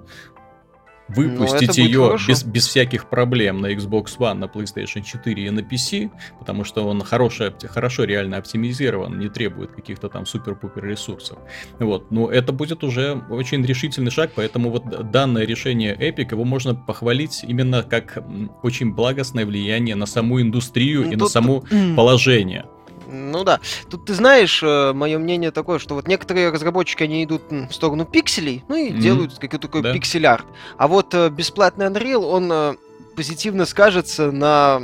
выпустить 1.08 1.76
ну, 1.76 1.84
ее 1.84 2.16
без, 2.26 2.44
без 2.44 2.66
всяких 2.66 3.08
проблем 3.08 3.60
на 3.60 3.72
Xbox 3.72 4.16
One, 4.18 4.34
на 4.34 4.44
PlayStation 4.44 5.02
4 5.02 5.46
и 5.46 5.50
на 5.50 5.60
PC, 5.60 6.10
потому 6.38 6.64
что 6.64 6.86
он 6.86 7.02
хорошо, 7.02 7.52
хорошо 7.68 8.04
реально 8.04 8.38
оптимизирован, 8.38 9.18
не 9.18 9.28
требует 9.28 9.72
каких-то 9.72 10.08
там 10.08 10.26
супер-пупер 10.26 10.84
ресурсов. 10.84 11.38
Вот. 11.78 12.10
Но 12.10 12.30
это 12.30 12.52
будет 12.52 12.84
уже 12.84 13.22
очень 13.30 13.64
решительный 13.64 14.10
шаг, 14.10 14.30
поэтому 14.34 14.70
вот 14.70 15.10
данное 15.10 15.44
решение 15.44 15.94
Epic, 15.94 16.30
его 16.30 16.44
можно 16.44 16.74
похвалить 16.74 17.44
именно 17.46 17.82
как 17.82 18.18
очень 18.62 18.94
благостное 18.94 19.46
влияние 19.46 19.96
на 19.96 20.06
саму 20.06 20.40
индустрию 20.40 21.02
ну, 21.02 21.08
и 21.08 21.12
тут... 21.12 21.20
на 21.20 21.28
само 21.28 21.64
положение. 21.96 22.66
Ну 23.14 23.44
да. 23.44 23.60
Тут 23.90 24.06
ты 24.06 24.14
знаешь, 24.14 24.62
э, 24.62 24.92
мое 24.92 25.18
мнение 25.18 25.50
такое, 25.50 25.78
что 25.78 25.94
вот 25.94 26.08
некоторые 26.08 26.50
разработчики, 26.50 27.02
они 27.02 27.24
идут 27.24 27.42
в 27.50 27.72
сторону 27.72 28.04
пикселей, 28.04 28.64
ну 28.68 28.74
и 28.74 28.90
mm-hmm. 28.90 28.98
делают 28.98 29.34
какой-то 29.34 29.58
такой 29.58 29.82
да. 29.82 29.92
пиксель-арт. 29.92 30.46
А 30.76 30.88
вот 30.88 31.14
э, 31.14 31.30
бесплатный 31.30 31.86
Unreal, 31.86 32.24
он 32.24 32.50
э, 32.52 32.74
позитивно 33.16 33.64
скажется 33.66 34.30
на 34.30 34.82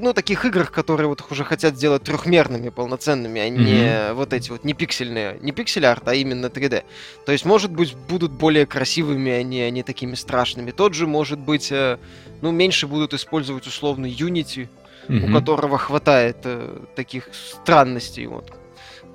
ну, 0.00 0.14
таких 0.14 0.46
играх, 0.46 0.72
которые 0.72 1.08
вот 1.08 1.22
уже 1.30 1.44
хотят 1.44 1.76
сделать 1.76 2.04
трехмерными, 2.04 2.70
полноценными, 2.70 3.40
а 3.40 3.48
не 3.50 3.58
mm-hmm. 3.58 4.14
вот 4.14 4.32
эти 4.32 4.50
вот 4.50 4.64
не 4.64 4.72
пиксельные, 4.72 5.38
не 5.42 5.52
пиксель-арт, 5.52 6.08
а 6.08 6.14
именно 6.14 6.46
3D. 6.46 6.84
То 7.26 7.32
есть, 7.32 7.44
может 7.44 7.70
быть, 7.70 7.94
будут 7.94 8.32
более 8.32 8.64
красивыми, 8.64 9.30
а 9.30 9.42
не, 9.42 9.60
а 9.60 9.70
не 9.70 9.82
такими 9.82 10.14
страшными. 10.14 10.70
Тот 10.70 10.94
же, 10.94 11.06
может 11.06 11.38
быть, 11.38 11.70
ну, 12.40 12.50
меньше 12.50 12.86
будут 12.86 13.12
использовать 13.12 13.66
условно 13.66 14.06
Unity, 14.06 14.68
угу. 15.08 15.26
у 15.26 15.32
которого 15.32 15.78
хватает 15.78 16.38
э, 16.44 16.78
таких 16.94 17.28
странностей. 17.32 18.26
Вот. 18.26 18.52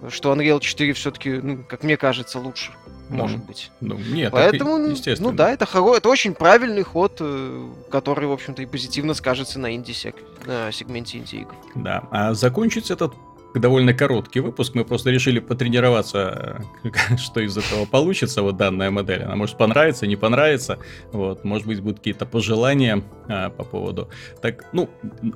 Что 0.10 0.34
Unreal 0.34 0.60
4 0.60 0.94
все-таки, 0.94 1.32
ну, 1.32 1.64
как 1.68 1.84
мне 1.84 1.98
кажется, 1.98 2.40
лучше. 2.40 2.72
Ну, 3.10 3.18
может 3.18 3.44
быть. 3.44 3.72
Ну, 3.82 3.98
нет, 3.98 4.32
Поэтому, 4.32 4.78
так, 4.78 4.92
естественно. 4.92 5.32
ну 5.32 5.36
да, 5.36 5.52
это, 5.52 5.66
хоро... 5.66 5.96
это 5.96 6.10
очень 6.10 6.36
правильный 6.36 6.84
ход, 6.84 7.18
э, 7.20 7.70
который, 7.90 8.28
в 8.28 8.32
общем-то, 8.32 8.62
и 8.62 8.66
позитивно 8.68 9.16
скажется 9.16 9.60
на 9.60 9.76
инди-сек... 9.76 10.16
на 10.46 10.72
сегменте 10.72 11.18
инди-игр. 11.18 11.54
Да, 11.74 12.04
а 12.12 12.34
закончить 12.36 12.92
этот 12.92 13.14
довольно 13.56 13.94
короткий 13.94 14.40
выпуск. 14.42 14.76
Мы 14.76 14.86
просто 14.86 15.10
решили 15.10 15.40
потренироваться, 15.40 16.64
э, 16.84 17.18
что 17.18 17.40
из 17.40 17.58
этого 17.58 17.86
получится, 17.86 18.42
вот 18.42 18.58
данная 18.58 18.92
модель. 18.92 19.24
Она 19.24 19.36
может 19.36 19.58
понравиться, 19.58 20.08
не 20.08 20.16
понравится. 20.16 20.80
Вот, 21.12 21.44
может 21.44 21.68
быть, 21.68 21.82
будут 21.82 21.98
какие-то 21.98 22.26
пожелания 22.26 23.04
а, 23.28 23.50
по 23.50 23.64
поводу. 23.64 24.10
Так, 24.42 24.66
ну, 24.74 24.90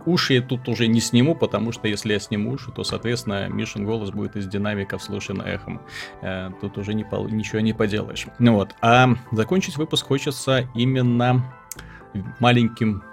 уши 0.05 0.36
я 0.36 0.41
тут 0.41 0.67
уже 0.70 0.88
не 0.88 1.00
сниму, 1.00 1.36
потому 1.36 1.72
что 1.72 1.88
если 1.88 2.13
я 2.13 2.20
сниму 2.20 2.51
уши, 2.51 2.72
то, 2.72 2.84
соответственно, 2.84 3.48
Мишин 3.50 3.86
голос 3.86 4.12
будет 4.12 4.36
из 4.36 4.48
динамиков 4.48 5.01
слышен 5.01 5.41
эхом. 5.41 5.82
А, 6.22 6.51
тут 6.62 6.77
уже 6.77 6.93
не, 6.93 7.05
ничего 7.32 7.60
не 7.62 7.74
поделаешь. 7.74 8.27
Ну 8.39 8.55
вот, 8.55 8.70
а 8.82 9.10
закончить 9.32 9.77
выпуск 9.77 10.08
хочется 10.08 10.70
именно 10.75 11.43
маленьким 12.39 13.03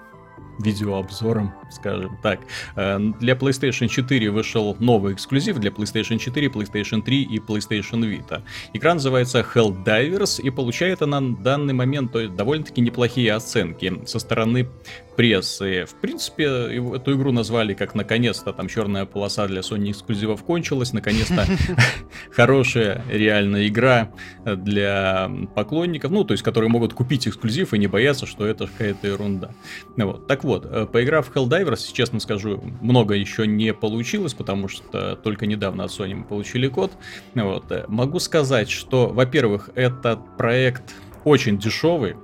видеообзором, 0.59 1.55
скажем 1.71 2.19
так. 2.23 2.41
Э, 2.77 2.99
для 3.21 3.35
PlayStation 3.35 3.89
4 3.89 4.31
вышел 4.31 4.77
новый 4.79 5.15
эксклюзив 5.15 5.59
для 5.59 5.71
PlayStation 5.71 6.19
4, 6.19 6.49
PlayStation 6.49 7.03
3 7.03 7.23
и 7.23 7.39
PlayStation 7.39 8.01
Vita. 8.01 8.43
Игра 8.73 8.95
называется 8.95 9.41
Helldivers 9.55 10.41
и 10.43 10.51
получает 10.51 11.03
она 11.03 11.21
на 11.21 11.37
данный 11.37 11.75
момент 11.75 12.13
довольно-таки 12.13 12.81
неплохие 12.81 13.35
оценки 13.35 13.93
со 14.07 14.19
стороны 14.19 14.69
прессы. 15.17 15.85
В 15.85 15.95
принципе, 16.01 16.45
эту 16.45 17.15
игру 17.15 17.31
назвали 17.31 17.75
как 17.75 17.95
наконец-то 17.95 18.53
там 18.53 18.69
черная 18.69 19.05
полоса 19.05 19.47
для 19.47 19.61
Sony 19.61 19.91
эксклюзивов 19.91 20.43
кончилась, 20.45 20.93
наконец-то 20.93 21.45
хорошая 22.33 23.05
реальная 23.11 23.67
игра 23.69 24.13
для 24.45 25.31
поклонников, 25.55 26.11
ну, 26.11 26.25
то 26.25 26.33
есть, 26.33 26.43
которые 26.43 26.71
могут 26.71 26.95
купить 26.95 27.29
эксклюзив 27.29 27.75
и 27.75 27.79
не 27.79 27.87
бояться, 27.87 28.25
что 28.25 28.47
это 28.47 28.67
какая-то 28.67 29.09
ерунда. 29.09 29.51
Вот. 29.97 30.27
Так 30.27 30.45
вот, 30.45 30.65
э, 30.65 30.87
поиграв 30.91 31.29
в 31.29 31.37
Helldivers, 31.37 31.60
честно 31.93 32.21
скажу, 32.21 32.63
много 32.81 33.15
еще 33.15 33.47
не 33.47 33.73
получилось, 33.73 34.35
потому 34.35 34.69
что 34.69 35.17
только 35.17 35.47
недавно 35.47 35.85
от 35.85 35.91
Sony 35.91 36.15
мы 36.15 36.25
получили 36.25 36.69
код. 36.69 36.93
Вот. 37.35 37.89
Могу 37.89 38.19
сказать, 38.19 38.71
что, 38.71 39.09
во-первых, 39.09 39.71
этот 39.75 40.37
проект 40.37 40.95
очень 41.25 41.59
дешевый, 41.59 42.17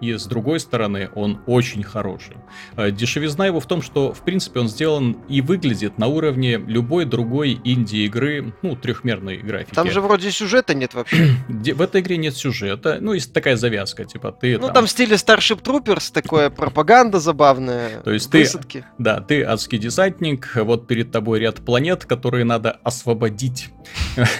и 0.00 0.14
с 0.14 0.26
другой 0.26 0.60
стороны 0.60 1.10
он 1.14 1.40
очень 1.46 1.82
хороший. 1.82 2.36
Э, 2.76 2.90
дешевизна 2.90 3.46
его 3.46 3.60
в 3.60 3.66
том, 3.66 3.82
что 3.82 4.12
в 4.12 4.20
принципе 4.20 4.60
он 4.60 4.68
сделан 4.68 5.16
и 5.28 5.40
выглядит 5.40 5.98
на 5.98 6.06
уровне 6.06 6.56
любой 6.56 7.04
другой 7.04 7.60
инди-игры, 7.64 8.54
ну, 8.62 8.76
трехмерной 8.76 9.38
графики. 9.38 9.74
Там 9.74 9.90
же 9.90 10.00
вроде 10.00 10.30
сюжета 10.30 10.74
нет 10.74 10.94
вообще. 10.94 11.34
В 11.48 11.82
этой 11.82 12.00
игре 12.00 12.16
нет 12.16 12.36
сюжета, 12.36 12.98
ну, 13.00 13.12
есть 13.12 13.32
такая 13.32 13.56
завязка, 13.56 14.04
типа 14.04 14.32
ты 14.32 14.58
Ну, 14.58 14.66
там, 14.66 14.74
там 14.74 14.86
в 14.86 14.90
стиле 14.90 15.16
Starship 15.16 15.62
Troopers, 15.62 16.12
такое 16.12 16.50
пропаганда 16.50 17.18
забавная, 17.20 18.00
То 18.00 18.12
есть 18.12 18.32
высадки. 18.32 18.78
ты, 18.96 19.02
да, 19.02 19.20
ты 19.20 19.42
адский 19.42 19.78
десантник, 19.78 20.52
вот 20.56 20.86
перед 20.86 21.10
тобой 21.10 21.40
ряд 21.40 21.56
планет, 21.56 22.04
которые 22.04 22.44
надо 22.44 22.70
освободить. 22.82 23.68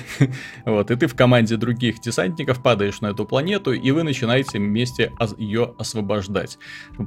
Вот, 0.65 0.91
и 0.91 0.97
ты 0.97 1.07
в 1.07 1.15
команде 1.17 1.57
других 1.57 2.01
десантников 2.01 2.63
падаешь 2.63 3.01
на 3.01 3.09
эту 3.09 3.25
планету, 3.25 3.73
и 3.73 3.91
вы 3.91 4.03
начинаете 4.03 4.59
вместе 4.59 5.13
ее 5.51 5.75
освобождать. 5.79 6.59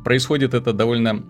Происходит 0.04 0.54
это 0.54 0.74
довольно 0.74 1.24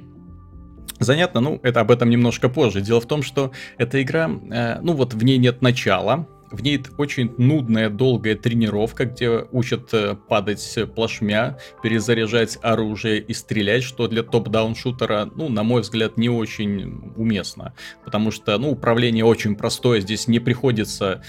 Занятно, 0.99 1.41
ну, 1.41 1.59
это 1.63 1.81
об 1.81 1.91
этом 1.91 2.09
немножко 2.09 2.49
позже. 2.49 2.79
Дело 2.79 3.01
в 3.01 3.07
том, 3.07 3.23
что 3.23 3.51
эта 3.77 4.01
игра, 4.01 4.29
э, 4.51 4.79
ну 4.81 4.93
вот 4.93 5.13
в 5.13 5.23
ней 5.23 5.37
нет 5.37 5.61
начала, 5.61 6.27
в 6.53 6.61
ней 6.61 6.81
очень 6.97 7.33
нудная, 7.37 7.89
долгая 7.89 8.35
тренировка, 8.35 9.05
где 9.05 9.43
учат 9.51 9.93
э, 9.93 10.15
падать 10.15 10.77
плашмя, 10.95 11.57
перезаряжать 11.81 12.59
оружие 12.61 13.19
и 13.19 13.33
стрелять, 13.33 13.83
что 13.83 14.07
для 14.07 14.21
топ-даун 14.21 14.75
шутера, 14.75 15.29
ну, 15.35 15.49
на 15.49 15.63
мой 15.63 15.81
взгляд, 15.81 16.15
не 16.15 16.29
очень 16.29 17.13
уместно. 17.17 17.73
Потому 18.05 18.29
что, 18.29 18.57
ну, 18.59 18.71
управление 18.71 19.25
очень 19.25 19.55
простое, 19.55 19.99
здесь 19.99 20.27
не 20.27 20.39
приходится 20.39 21.23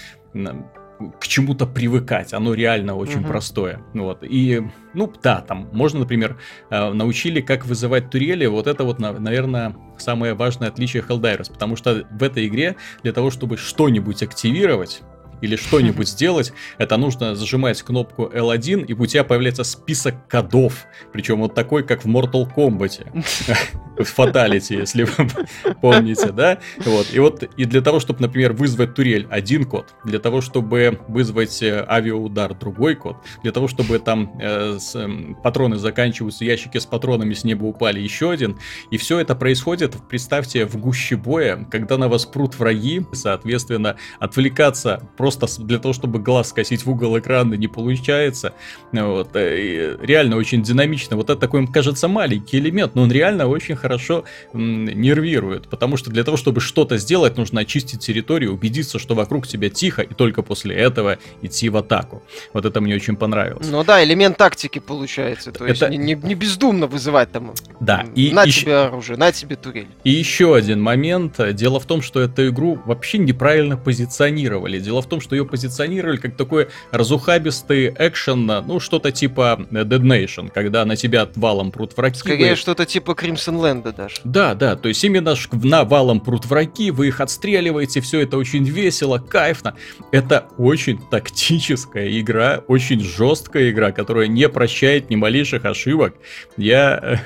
к 1.11 1.27
чему-то 1.27 1.65
привыкать. 1.65 2.33
Оно 2.33 2.53
реально 2.53 2.95
очень 2.95 3.21
угу. 3.21 3.27
простое. 3.27 3.81
Вот. 3.93 4.19
И, 4.23 4.61
ну, 4.93 5.11
да, 5.21 5.41
там 5.41 5.69
можно, 5.71 5.99
например, 5.99 6.37
э, 6.69 6.91
научили, 6.93 7.41
как 7.41 7.65
вызывать 7.65 8.09
турели. 8.09 8.45
Вот 8.45 8.67
это 8.67 8.83
вот, 8.83 8.99
наверное, 8.99 9.75
самое 9.97 10.33
важное 10.33 10.69
отличие 10.69 11.03
Helldivers. 11.03 11.51
Потому 11.51 11.75
что 11.75 12.07
в 12.11 12.23
этой 12.23 12.47
игре 12.47 12.75
для 13.03 13.13
того, 13.13 13.31
чтобы 13.31 13.57
что-нибудь 13.57 14.23
активировать, 14.23 15.01
или 15.41 15.55
что-нибудь 15.55 16.07
сделать, 16.15 16.53
это 16.77 16.97
нужно 16.97 17.35
зажимать 17.35 17.81
кнопку 17.81 18.25
L1, 18.33 18.85
и 18.85 18.93
у 18.93 19.05
тебя 19.05 19.23
появляется 19.23 19.63
список 19.63 20.27
кодов. 20.27 20.85
Причем 21.11 21.41
вот 21.41 21.53
такой, 21.53 21.83
как 21.83 22.03
в 22.03 22.07
Mortal 22.07 22.47
Kombat. 22.53 23.05
В 23.95 24.19
Fatality, 24.19 24.79
если 24.79 25.03
вы 25.03 25.29
помните, 25.81 26.33
да? 26.33 26.59
Вот. 26.83 27.07
И 27.13 27.19
вот 27.19 27.43
и 27.43 27.63
для 27.63 27.79
того, 27.79 28.01
чтобы, 28.01 28.21
например, 28.21 28.51
вызвать 28.51 28.93
турель, 28.93 29.25
один 29.29 29.63
код. 29.63 29.95
Для 30.03 30.19
того, 30.19 30.41
чтобы 30.41 30.99
вызвать 31.07 31.63
э, 31.63 31.85
авиаудар, 31.87 32.53
другой 32.55 32.95
код. 32.95 33.17
Для 33.41 33.53
того, 33.53 33.69
чтобы 33.69 33.99
там 33.99 34.37
э, 34.41 34.79
с, 34.79 34.95
э, 34.95 35.07
патроны 35.41 35.77
заканчиваются, 35.77 36.43
ящики 36.43 36.77
с 36.77 36.85
патронами 36.85 37.33
с 37.33 37.45
неба 37.45 37.63
упали, 37.63 38.01
еще 38.01 38.31
один. 38.31 38.59
И 38.91 38.97
все 38.97 39.19
это 39.19 39.33
происходит, 39.33 39.95
представьте, 40.09 40.65
в 40.65 40.77
гуще 40.77 41.15
боя, 41.15 41.65
когда 41.71 41.97
на 41.97 42.09
вас 42.09 42.25
прут 42.25 42.59
враги, 42.59 43.05
соответственно, 43.13 43.95
отвлекаться 44.19 45.07
просто 45.17 45.34
для 45.59 45.79
того, 45.79 45.93
чтобы 45.93 46.19
глаз 46.19 46.49
скосить 46.49 46.85
в 46.85 46.89
угол 46.89 47.17
экрана 47.17 47.55
не 47.55 47.67
получается. 47.67 48.53
Вот. 48.91 49.35
Э, 49.35 49.57
и 49.57 50.05
реально 50.05 50.37
очень 50.37 50.63
динамично. 50.63 51.15
Вот 51.15 51.29
это 51.29 51.39
такой, 51.39 51.67
кажется, 51.67 52.07
маленький 52.07 52.57
элемент, 52.57 52.95
но 52.95 53.03
он 53.03 53.11
реально 53.11 53.47
очень 53.47 53.75
хорошо 53.75 54.23
нервирует. 54.53 55.67
Потому 55.67 55.97
что 55.97 56.09
для 56.09 56.23
того, 56.23 56.37
чтобы 56.37 56.61
что-то 56.61 56.97
сделать, 56.97 57.37
нужно 57.37 57.61
очистить 57.61 57.99
территорию, 57.99 58.53
убедиться, 58.53 58.99
что 58.99 59.15
вокруг 59.15 59.47
тебя 59.47 59.69
тихо, 59.69 60.01
и 60.01 60.13
только 60.13 60.41
после 60.41 60.75
этого 60.75 61.17
идти 61.41 61.69
в 61.69 61.77
атаку. 61.77 62.23
Вот 62.53 62.65
это 62.65 62.81
мне 62.81 62.95
очень 62.95 63.15
понравилось. 63.15 63.67
Ну 63.69 63.83
да, 63.83 64.03
элемент 64.03 64.37
тактики 64.37 64.79
получается. 64.79 65.51
То 65.51 65.65
это... 65.65 65.87
есть 65.87 65.99
не, 65.99 66.13
не 66.15 66.35
бездумно 66.35 66.87
вызывать 66.87 67.31
там. 67.31 67.53
Да. 67.79 68.05
И 68.15 68.31
на 68.31 68.43
еще... 68.43 68.61
тебе 68.61 68.75
оружие, 68.77 69.17
на 69.17 69.31
тебе 69.31 69.55
турель. 69.55 69.87
И 70.03 70.11
еще 70.11 70.55
один 70.55 70.81
момент. 70.81 71.39
Дело 71.53 71.79
в 71.79 71.85
том, 71.85 72.01
что 72.01 72.21
эту 72.21 72.47
игру 72.47 72.79
вообще 72.85 73.17
неправильно 73.17 73.77
позиционировали. 73.77 74.79
Дело 74.79 75.01
в 75.01 75.07
том, 75.07 75.14
том, 75.15 75.21
что 75.21 75.35
ее 75.35 75.45
позиционировали 75.45 76.17
как 76.17 76.35
такой 76.35 76.67
разухабистый 76.91 77.93
экшен, 77.97 78.45
ну, 78.45 78.81
что-то 78.81 79.13
типа 79.13 79.65
Dead 79.71 80.01
Nation, 80.01 80.51
когда 80.53 80.83
на 80.83 80.97
тебя 80.97 81.29
валом 81.35 81.71
прут 81.71 81.95
враги. 81.95 82.17
Скорее, 82.17 82.49
вы... 82.51 82.55
что-то 82.57 82.85
типа 82.85 83.11
Crimson 83.11 83.61
Land 83.61 83.95
даже. 83.95 84.17
Да, 84.25 84.55
да, 84.55 84.75
то 84.75 84.89
есть 84.89 85.01
именно 85.05 85.35
на 85.53 85.85
валом 85.85 86.19
прут 86.19 86.45
враги, 86.45 86.91
вы 86.91 87.07
их 87.07 87.21
отстреливаете, 87.21 88.01
все 88.01 88.19
это 88.19 88.37
очень 88.37 88.65
весело, 88.65 89.17
кайфно. 89.17 89.75
Это 90.11 90.47
очень 90.57 90.99
тактическая 91.09 92.19
игра, 92.19 92.61
очень 92.67 92.99
жесткая 92.99 93.71
игра, 93.71 93.93
которая 93.93 94.27
не 94.27 94.49
прощает 94.49 95.09
ни 95.09 95.15
малейших 95.15 95.63
ошибок. 95.63 96.15
Я 96.57 96.99
э, 97.01 97.17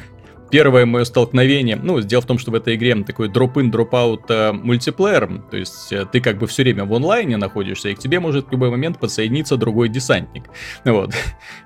первое 0.49 0.85
мое 0.85 1.03
столкновение, 1.03 1.75
ну, 1.75 1.99
дело 2.01 2.21
в 2.21 2.25
том, 2.25 2.37
что 2.37 2.51
в 2.51 2.55
этой 2.55 2.75
игре 2.75 2.95
такой 3.03 3.29
drop-in, 3.29 3.71
drop-out 3.71 4.23
э, 4.29 4.51
мультиплеер, 4.51 5.41
то 5.49 5.57
есть 5.57 5.91
э, 5.91 6.05
ты 6.11 6.21
как 6.21 6.37
бы 6.37 6.47
все 6.47 6.63
время 6.63 6.85
в 6.85 6.93
онлайне 6.93 7.37
находишься, 7.37 7.89
и 7.89 7.95
к 7.95 7.99
тебе 7.99 8.19
может 8.19 8.47
в 8.47 8.51
любой 8.51 8.69
момент 8.69 8.99
подсоединиться 8.99 9.57
другой 9.57 9.89
десантник. 9.89 10.45
Вот. 10.85 11.13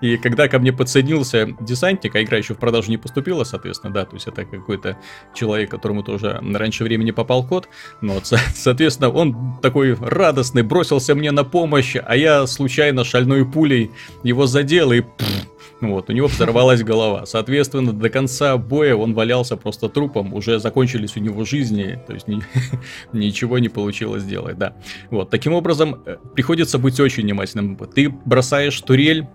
И 0.02 0.18
когда 0.18 0.48
ко 0.48 0.60
мне 0.60 0.74
подсоединился 0.74 1.56
десантник, 1.62 2.16
а 2.16 2.24
игра 2.24 2.38
еще 2.38 2.54
в 2.54 2.58
продажу 2.58 2.90
не 2.90 2.98
поступила, 2.98 3.44
соответственно, 3.44 3.94
да, 3.94 4.06
то 4.06 4.16
есть 4.16 4.28
это 4.28 4.46
какой-то 4.46 4.98
человек, 5.34 5.72
которому 5.72 6.04
тоже 6.04 6.42
раньше 6.54 6.84
времени 6.84 7.12
попал 7.12 7.46
код, 7.46 7.70
ну 8.02 8.14
вот, 8.14 8.26
соответственно, 8.56 9.10
он 9.10 9.60
такой 9.62 9.96
радостный, 9.96 10.64
бросился 10.64 11.16
мне 11.16 11.32
на 11.32 11.44
помощь, 11.44 11.96
а 12.04 12.16
я 12.16 12.46
случайно 12.48 13.04
шальной 13.04 13.46
пулей 13.46 13.92
его 14.24 14.46
задел 14.46 14.92
и 14.92 15.02
пфф, 15.02 15.53
вот, 15.92 16.10
у 16.10 16.14
него 16.14 16.28
взорвалась 16.28 16.84
голова. 16.84 17.26
Соответственно, 17.26 17.94
до 17.94 18.10
конца 18.10 18.58
боя 18.58 18.96
он 18.96 19.14
валялся 19.14 19.58
просто 19.58 19.90
трупом, 19.90 20.34
уже 20.34 20.60
закончились 20.60 21.16
у 21.18 21.20
него 21.20 21.46
жизни, 21.46 22.00
то 22.08 22.14
есть 22.14 22.28
ни, 22.28 22.42
ничего 23.14 23.60
не 23.60 23.70
получилось 23.70 24.24
сделать, 24.24 24.58
да. 24.58 24.76
Вот, 25.10 25.30
таким 25.30 25.54
образом, 25.54 26.02
э, 26.06 26.18
приходится 26.34 26.78
быть 26.78 27.00
очень 27.00 27.24
внимательным. 27.24 27.78
Ты 27.78 28.10
бросаешь 28.10 28.80
турель, 28.82 29.28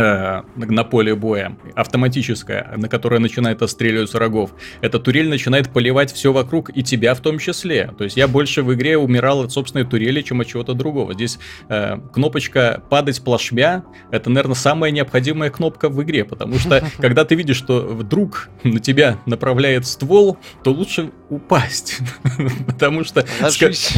Э, 0.00 0.42
на 0.56 0.84
поле 0.84 1.14
боя, 1.14 1.58
автоматическая, 1.74 2.72
на 2.76 2.88
которая 2.88 3.20
начинает 3.20 3.60
отстреливать 3.60 4.12
врагов, 4.14 4.52
эта 4.80 4.98
турель 4.98 5.28
начинает 5.28 5.70
поливать 5.70 6.10
все 6.10 6.32
вокруг 6.32 6.74
и 6.74 6.82
тебя 6.82 7.14
в 7.14 7.20
том 7.20 7.38
числе. 7.38 7.92
То 7.98 8.04
есть 8.04 8.16
я 8.16 8.26
больше 8.26 8.62
в 8.62 8.72
игре 8.72 8.96
умирал 8.96 9.42
от 9.42 9.52
собственной 9.52 9.84
турели, 9.84 10.22
чем 10.22 10.40
от 10.40 10.46
чего-то 10.46 10.72
другого. 10.72 11.12
Здесь 11.12 11.38
э, 11.68 11.98
кнопочка 12.14 12.82
падать 12.88 13.22
плашмя, 13.22 13.84
это, 14.10 14.30
наверное, 14.30 14.54
самая 14.54 14.90
необходимая 14.90 15.50
кнопка 15.50 15.90
в 15.90 16.02
игре, 16.02 16.24
потому 16.24 16.58
что 16.58 16.82
когда 16.98 17.26
ты 17.26 17.34
видишь, 17.34 17.56
что 17.56 17.80
вдруг 17.80 18.48
на 18.64 18.80
тебя 18.80 19.18
направляет 19.26 19.86
ствол, 19.86 20.38
то 20.64 20.70
лучше 20.72 21.10
упасть, 21.28 21.98
потому 22.66 23.04
что, 23.04 23.26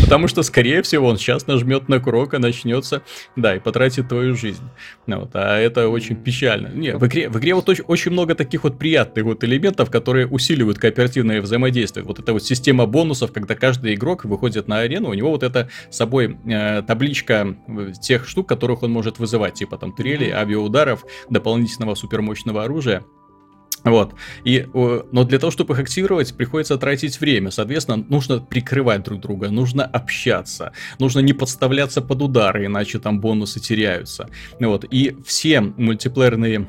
потому 0.02 0.26
что, 0.26 0.42
скорее 0.42 0.82
всего, 0.82 1.06
он 1.06 1.16
сейчас 1.16 1.46
нажмет 1.46 1.88
на 1.88 2.00
курок 2.00 2.34
и 2.34 2.38
начнется, 2.38 3.02
да, 3.36 3.54
и 3.54 3.60
потратит 3.60 4.08
твою 4.08 4.34
жизнь. 4.34 4.64
Вот, 5.06 5.30
а 5.34 5.58
это 5.58 5.91
очень 5.92 6.16
печально. 6.16 6.68
Не, 6.68 6.96
в 6.96 7.06
игре, 7.06 7.28
в 7.28 7.38
игре 7.38 7.54
вот 7.54 7.68
очень, 7.68 7.84
очень 7.84 8.10
много 8.12 8.34
таких 8.34 8.64
вот 8.64 8.78
приятных 8.78 9.24
вот 9.24 9.44
элементов, 9.44 9.90
которые 9.90 10.26
усиливают 10.26 10.78
кооперативное 10.78 11.40
взаимодействие. 11.40 12.04
Вот 12.04 12.18
эта 12.18 12.32
вот 12.32 12.44
система 12.44 12.86
бонусов, 12.86 13.32
когда 13.32 13.54
каждый 13.54 13.94
игрок 13.94 14.24
выходит 14.24 14.68
на 14.68 14.78
арену, 14.78 15.10
у 15.10 15.14
него 15.14 15.30
вот 15.30 15.42
это 15.42 15.68
с 15.90 15.96
собой 15.96 16.36
э, 16.46 16.82
табличка 16.82 17.56
э, 17.68 17.92
тех 18.00 18.26
штук, 18.28 18.48
которых 18.48 18.82
он 18.82 18.92
может 18.92 19.18
вызывать, 19.18 19.54
типа 19.54 19.78
там 19.78 19.92
турели, 19.92 20.30
авиаударов, 20.30 21.04
дополнительного 21.30 21.94
супермощного 21.94 22.64
оружия. 22.64 23.04
Вот. 23.84 24.14
И, 24.44 24.66
но 24.72 25.24
для 25.24 25.38
того, 25.38 25.50
чтобы 25.50 25.74
их 25.74 25.80
активировать, 25.80 26.34
приходится 26.34 26.76
тратить 26.76 27.20
время. 27.20 27.50
Соответственно, 27.50 28.04
нужно 28.08 28.38
прикрывать 28.38 29.02
друг 29.02 29.20
друга, 29.20 29.50
нужно 29.50 29.84
общаться, 29.84 30.72
нужно 30.98 31.20
не 31.20 31.32
подставляться 31.32 32.00
под 32.00 32.22
удары, 32.22 32.66
иначе 32.66 32.98
там 32.98 33.20
бонусы 33.20 33.60
теряются. 33.60 34.28
Вот. 34.60 34.84
И 34.90 35.16
все 35.24 35.60
мультиплеерные 35.60 36.68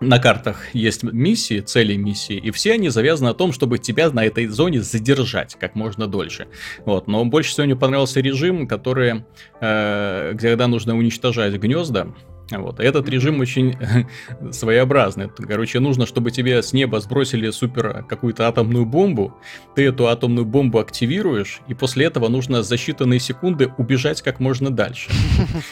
на 0.00 0.18
картах 0.18 0.74
есть 0.74 1.02
миссии, 1.02 1.60
цели 1.60 1.96
миссии, 1.96 2.36
и 2.36 2.50
все 2.50 2.74
они 2.74 2.88
завязаны 2.88 3.30
на 3.30 3.34
том, 3.34 3.52
чтобы 3.52 3.78
тебя 3.78 4.10
на 4.10 4.24
этой 4.24 4.46
зоне 4.46 4.80
задержать 4.80 5.56
как 5.58 5.74
можно 5.74 6.06
дольше. 6.06 6.46
Вот. 6.84 7.08
Но 7.08 7.24
больше 7.24 7.50
всего 7.50 7.66
мне 7.66 7.76
понравился 7.76 8.20
режим, 8.20 8.68
который, 8.68 9.24
э, 9.60 10.34
когда 10.38 10.68
нужно 10.68 10.96
уничтожать 10.96 11.54
гнезда, 11.54 12.14
вот. 12.50 12.80
Этот 12.80 13.08
режим 13.08 13.40
очень 13.40 13.76
своеобразный. 14.52 15.28
Короче, 15.28 15.80
нужно, 15.80 16.06
чтобы 16.06 16.30
тебе 16.30 16.62
с 16.62 16.72
неба 16.72 17.00
сбросили 17.00 17.50
супер 17.50 18.04
какую-то 18.08 18.48
атомную 18.48 18.86
бомбу. 18.86 19.34
Ты 19.74 19.86
эту 19.86 20.08
атомную 20.08 20.46
бомбу 20.46 20.78
активируешь, 20.78 21.60
и 21.68 21.74
после 21.74 22.06
этого 22.06 22.28
нужно 22.28 22.62
за 22.62 22.76
считанные 22.76 23.18
секунды 23.18 23.72
убежать 23.76 24.22
как 24.22 24.40
можно 24.40 24.70
дальше. 24.70 25.10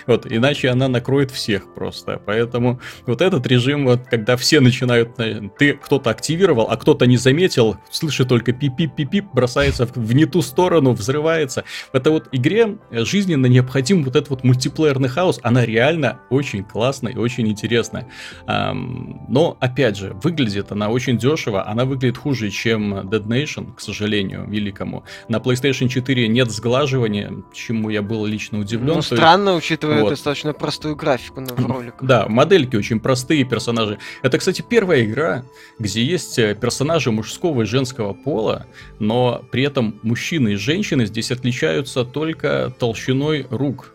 Вот, 0.06 0.26
иначе 0.30 0.68
она 0.68 0.88
накроет 0.88 1.30
всех 1.30 1.74
просто. 1.74 2.20
Поэтому 2.24 2.80
вот 3.06 3.20
этот 3.20 3.46
режим, 3.46 3.84
вот, 3.86 4.06
когда 4.08 4.36
все 4.36 4.60
начинают, 4.60 5.16
ты 5.58 5.72
кто-то 5.72 6.10
активировал, 6.10 6.68
а 6.70 6.76
кто-то 6.76 7.06
не 7.06 7.16
заметил, 7.16 7.76
слышит 7.90 8.28
только 8.28 8.52
пип-пип-пип, 8.52 9.26
бросается 9.32 9.86
в, 9.86 9.96
в 9.96 10.12
не 10.14 10.26
ту 10.26 10.42
сторону, 10.42 10.92
взрывается. 10.92 11.64
В 11.92 11.96
этой 11.96 12.12
вот 12.12 12.28
игре 12.32 12.78
жизненно 12.90 13.46
необходим 13.46 14.04
вот 14.04 14.16
этот 14.16 14.30
вот 14.30 14.44
мультиплеерный 14.44 15.08
хаос, 15.08 15.40
она 15.42 15.64
реально 15.64 16.20
очень 16.30 16.65
классно 16.70 17.08
и 17.08 17.16
очень 17.16 17.48
интересно. 17.48 18.06
Но, 18.46 19.56
опять 19.60 19.96
же, 19.96 20.16
выглядит 20.22 20.72
она 20.72 20.88
очень 20.88 21.18
дешево, 21.18 21.66
она 21.66 21.84
выглядит 21.84 22.18
хуже, 22.18 22.50
чем 22.50 22.94
Dead 22.94 23.26
Nation, 23.26 23.74
к 23.74 23.80
сожалению, 23.80 24.46
великому. 24.48 25.04
На 25.28 25.36
PlayStation 25.36 25.88
4 25.88 26.28
нет 26.28 26.50
сглаживания, 26.50 27.32
чему 27.52 27.90
я 27.90 28.02
был 28.02 28.26
лично 28.26 28.58
удивлен. 28.60 28.96
Ну, 28.96 29.02
странно, 29.02 29.50
есть... 29.50 29.64
учитывая 29.64 30.02
вот. 30.02 30.10
достаточно 30.10 30.52
простую 30.52 30.96
графику 30.96 31.40
в 31.40 31.66
роликах. 31.66 32.02
Да, 32.02 32.26
модельки 32.28 32.76
очень 32.76 33.00
простые, 33.00 33.44
персонажи. 33.44 33.98
Это, 34.22 34.38
кстати, 34.38 34.64
первая 34.68 35.04
игра, 35.04 35.44
где 35.78 36.02
есть 36.02 36.38
э, 36.38 36.54
персонажи 36.54 37.10
мужского 37.10 37.62
и 37.62 37.64
женского 37.64 38.12
пола, 38.12 38.66
но 38.98 39.42
при 39.50 39.62
этом 39.62 39.98
мужчины 40.02 40.54
и 40.54 40.56
женщины 40.56 41.06
здесь 41.06 41.30
отличаются 41.30 42.04
только 42.04 42.72
толщиной 42.78 43.46
рук. 43.50 43.92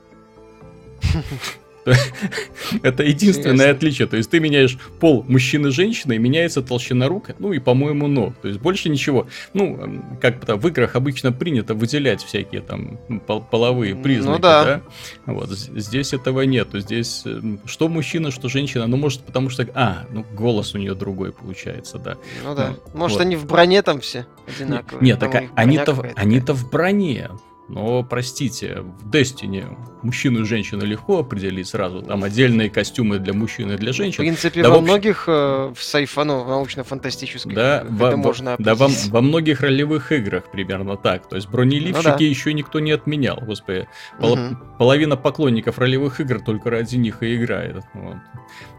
Это 2.84 3.04
единственное 3.04 3.72
отличие. 3.72 4.08
То 4.08 4.18
есть 4.18 4.30
ты 4.30 4.40
меняешь 4.40 4.78
пол 5.00 5.26
мужчины 5.28 5.62
и 5.72 6.18
меняется 6.18 6.62
толщина 6.62 7.08
рук, 7.08 7.30
ну 7.40 7.54
и, 7.54 7.60
по-моему, 7.60 8.08
ног. 8.08 8.36
То 8.42 8.48
есть 8.48 8.60
больше 8.60 8.90
ничего. 8.90 9.28
Ну, 9.54 10.04
как 10.22 10.46
там 10.46 10.60
в 10.60 10.68
играх 10.68 10.96
обычно 10.96 11.32
принято 11.32 11.74
выделять 11.74 12.24
всякие 12.24 12.62
там 12.62 13.00
половые 13.50 13.96
признаки, 13.96 14.38
ну, 14.38 14.40
да. 14.40 14.66
да? 14.66 14.82
Вот 15.34 15.50
здесь 15.50 16.14
этого 16.14 16.42
нету. 16.42 16.80
Здесь 16.80 17.24
что 17.66 17.88
мужчина, 17.88 18.32
что 18.32 18.50
женщина. 18.50 18.88
Ну, 18.88 18.98
может, 18.98 19.24
потому 19.24 19.50
что... 19.50 19.68
А, 19.74 20.06
ну, 20.12 20.26
голос 20.34 20.76
у 20.76 20.78
нее 20.78 20.94
другой 20.94 21.32
получается, 21.32 21.98
да. 21.98 22.18
Ну 22.44 22.56
да. 22.56 22.76
Ну, 22.94 23.00
может, 23.00 23.18
вот. 23.18 23.26
они 23.26 23.36
в 23.36 23.46
броне 23.46 23.82
там 23.82 24.02
все 24.02 24.26
одинаковые. 24.48 25.04
Нет, 25.06 25.20
так 25.20 25.44
они-то 25.56 26.14
они-то 26.16 26.54
в 26.54 26.70
броне. 26.70 27.30
Но, 27.72 28.04
простите, 28.04 28.82
в 28.82 29.10
Destiny 29.10 29.66
мужчину 30.04 30.42
и 30.42 30.44
женщину 30.44 30.86
легко 30.86 31.20
определить 31.20 31.70
сразу. 31.70 32.02
Там 32.02 32.24
отдельные 32.26 32.70
костюмы 32.70 33.18
для 33.18 33.34
мужчин 33.34 33.72
и 33.72 33.78
для 33.78 33.94
женщин. 33.94 34.16
В 34.16 34.18
принципе, 34.18 34.62
да, 34.62 34.70
во 34.70 34.80
в... 34.80 34.82
многих 34.82 35.24
э, 35.28 35.74
в 35.74 35.82
сайфа, 35.82 36.26
ну, 36.26 36.44
научно-фантастических 36.44 37.54
да, 37.54 37.86
во, 37.88 38.08
это 38.08 38.18
можно 38.18 38.56
Да, 38.60 38.76
во, 38.76 38.90
во 39.08 39.22
многих 39.22 39.62
ролевых 39.62 40.12
играх 40.12 40.52
примерно 40.52 40.98
так. 40.98 41.30
То 41.30 41.38
есть 41.38 41.48
бронеливщики 41.48 42.08
ну, 42.08 42.18
да. 42.18 42.24
еще 42.26 42.54
никто 42.54 42.82
не 42.82 42.92
отменял. 42.92 43.38
Господи, 43.42 43.88
пол, 44.20 44.34
угу. 44.34 44.58
половина 44.78 45.16
поклонников 45.16 45.80
ролевых 45.80 46.20
игр 46.20 46.42
только 46.42 46.70
ради 46.70 46.98
них 46.98 47.24
и 47.24 47.36
играет. 47.36 47.84
Вот. 47.94 48.18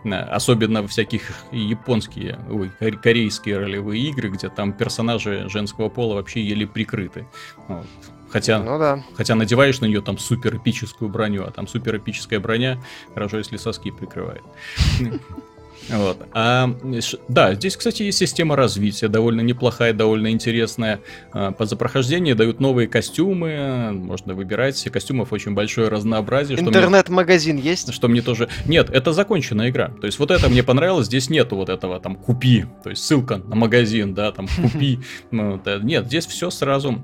Особенно 0.04 0.86
всяких 0.86 1.30
японские, 1.50 2.38
ой, 2.50 2.70
корейские 2.96 3.58
ролевые 3.58 4.02
игры, 4.10 4.28
где 4.28 4.50
там 4.50 4.74
персонажи 4.74 5.48
женского 5.48 5.88
пола 5.88 6.14
вообще 6.14 6.42
еле 6.42 6.66
прикрыты. 6.66 7.26
Вот. 7.68 7.86
Хотя, 8.32 8.58
ну, 8.58 8.78
да. 8.78 9.04
хотя 9.14 9.34
надеваешь 9.34 9.80
на 9.80 9.86
нее 9.86 10.00
там 10.00 10.18
супер 10.18 10.56
эпическую 10.56 11.10
броню, 11.10 11.44
а 11.44 11.50
там 11.50 11.68
супер 11.68 11.96
эпическая 11.98 12.40
броня, 12.40 12.82
хорошо, 13.12 13.38
если 13.38 13.58
соски 13.58 13.90
прикрывает. 13.90 14.42
Вот. 15.88 16.18
А, 16.32 16.70
да, 17.28 17.54
здесь, 17.54 17.76
кстати, 17.76 18.04
есть 18.04 18.18
система 18.18 18.56
развития, 18.56 19.08
довольно 19.08 19.40
неплохая, 19.40 19.92
довольно 19.92 20.30
интересная. 20.30 21.00
А, 21.32 21.50
по 21.52 21.66
за 21.66 21.76
прохождение 21.76 22.34
дают 22.34 22.60
новые 22.60 22.88
костюмы, 22.88 23.90
можно 23.92 24.34
выбирать. 24.34 24.82
Костюмов 24.92 25.32
очень 25.32 25.54
большое 25.54 25.88
разнообразие. 25.88 26.58
Интернет-магазин 26.58 27.56
мне, 27.56 27.70
есть? 27.70 27.92
Что 27.92 28.08
мне 28.08 28.22
тоже... 28.22 28.48
Нет, 28.66 28.90
это 28.90 29.12
законченная 29.12 29.70
игра. 29.70 29.88
То 29.88 30.06
есть 30.06 30.18
вот 30.18 30.30
это 30.30 30.48
мне 30.48 30.62
понравилось, 30.62 31.06
здесь 31.06 31.30
нету 31.30 31.56
вот 31.56 31.68
этого 31.68 31.98
там 32.00 32.14
купи, 32.14 32.64
то 32.84 32.90
есть 32.90 33.04
ссылка 33.04 33.38
на 33.38 33.56
магазин, 33.56 34.14
да, 34.14 34.30
там 34.32 34.46
купи. 34.46 35.00
Ну, 35.30 35.60
нет, 35.82 36.06
здесь 36.06 36.26
все 36.26 36.50
сразу 36.50 37.02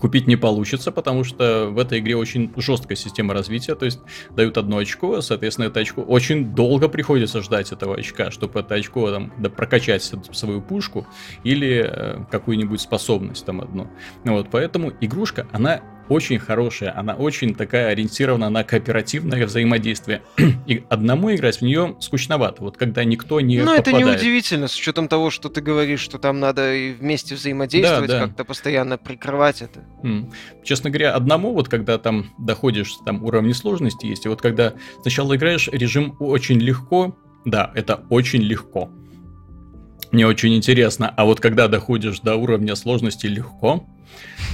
купить 0.00 0.26
не 0.26 0.36
получится, 0.36 0.92
потому 0.92 1.24
что 1.24 1.68
в 1.70 1.78
этой 1.78 2.00
игре 2.00 2.16
очень 2.16 2.52
жесткая 2.56 2.96
система 2.96 3.34
развития, 3.34 3.74
то 3.74 3.84
есть 3.84 4.00
дают 4.30 4.58
одно 4.58 4.78
очко, 4.78 5.20
соответственно, 5.20 5.66
это 5.66 5.80
очко 5.80 6.02
очень 6.02 6.54
долго 6.54 6.88
приходится 6.88 7.40
ждать 7.42 7.72
этого 7.72 7.96
очка, 7.96 8.30
чтобы 8.30 8.60
это 8.60 8.74
очко 8.74 9.10
там, 9.10 9.32
да, 9.38 9.50
прокачать 9.50 10.02
свою 10.02 10.60
пушку 10.60 11.06
или 11.42 11.84
э, 11.86 12.24
какую-нибудь 12.30 12.80
способность 12.80 13.44
там 13.44 13.60
одну. 13.60 13.88
Вот, 14.24 14.48
поэтому 14.50 14.92
игрушка, 15.00 15.46
она 15.52 15.80
очень 16.08 16.38
хорошая, 16.38 16.96
она 16.96 17.14
очень 17.14 17.54
такая 17.54 17.88
ориентирована 17.88 18.50
на 18.50 18.64
кооперативное 18.64 19.46
взаимодействие. 19.46 20.22
И 20.66 20.84
одному 20.88 21.34
играть 21.34 21.58
в 21.58 21.62
нее 21.62 21.96
скучновато, 22.00 22.62
вот 22.62 22.76
когда 22.76 23.04
никто 23.04 23.40
не 23.40 23.60
Ну, 23.60 23.72
это 23.72 23.92
неудивительно, 23.92 24.68
с 24.68 24.76
учетом 24.76 25.08
того, 25.08 25.30
что 25.30 25.48
ты 25.48 25.60
говоришь, 25.60 26.00
что 26.00 26.18
там 26.18 26.40
надо 26.40 26.74
и 26.74 26.92
вместе 26.92 27.34
взаимодействовать, 27.34 28.08
да, 28.08 28.20
да. 28.20 28.26
как-то 28.26 28.44
постоянно 28.44 28.98
прикрывать 28.98 29.62
это. 29.62 29.80
Mm. 30.02 30.32
Честно 30.62 30.90
говоря, 30.90 31.14
одному, 31.14 31.52
вот 31.52 31.68
когда 31.68 31.98
там 31.98 32.34
доходишь, 32.38 32.92
там 33.04 33.24
уровни 33.24 33.52
сложности 33.52 34.06
есть, 34.06 34.26
и 34.26 34.28
вот 34.28 34.42
когда 34.42 34.74
сначала 35.02 35.36
играешь 35.36 35.68
режим 35.68 36.16
очень 36.18 36.58
легко, 36.58 37.16
да, 37.44 37.70
это 37.74 38.04
очень 38.10 38.42
легко. 38.42 38.90
Мне 40.12 40.26
очень 40.26 40.54
интересно, 40.54 41.12
а 41.16 41.24
вот 41.24 41.40
когда 41.40 41.66
доходишь 41.68 42.20
до 42.20 42.36
уровня 42.36 42.76
сложности 42.76 43.26
легко, 43.26 43.84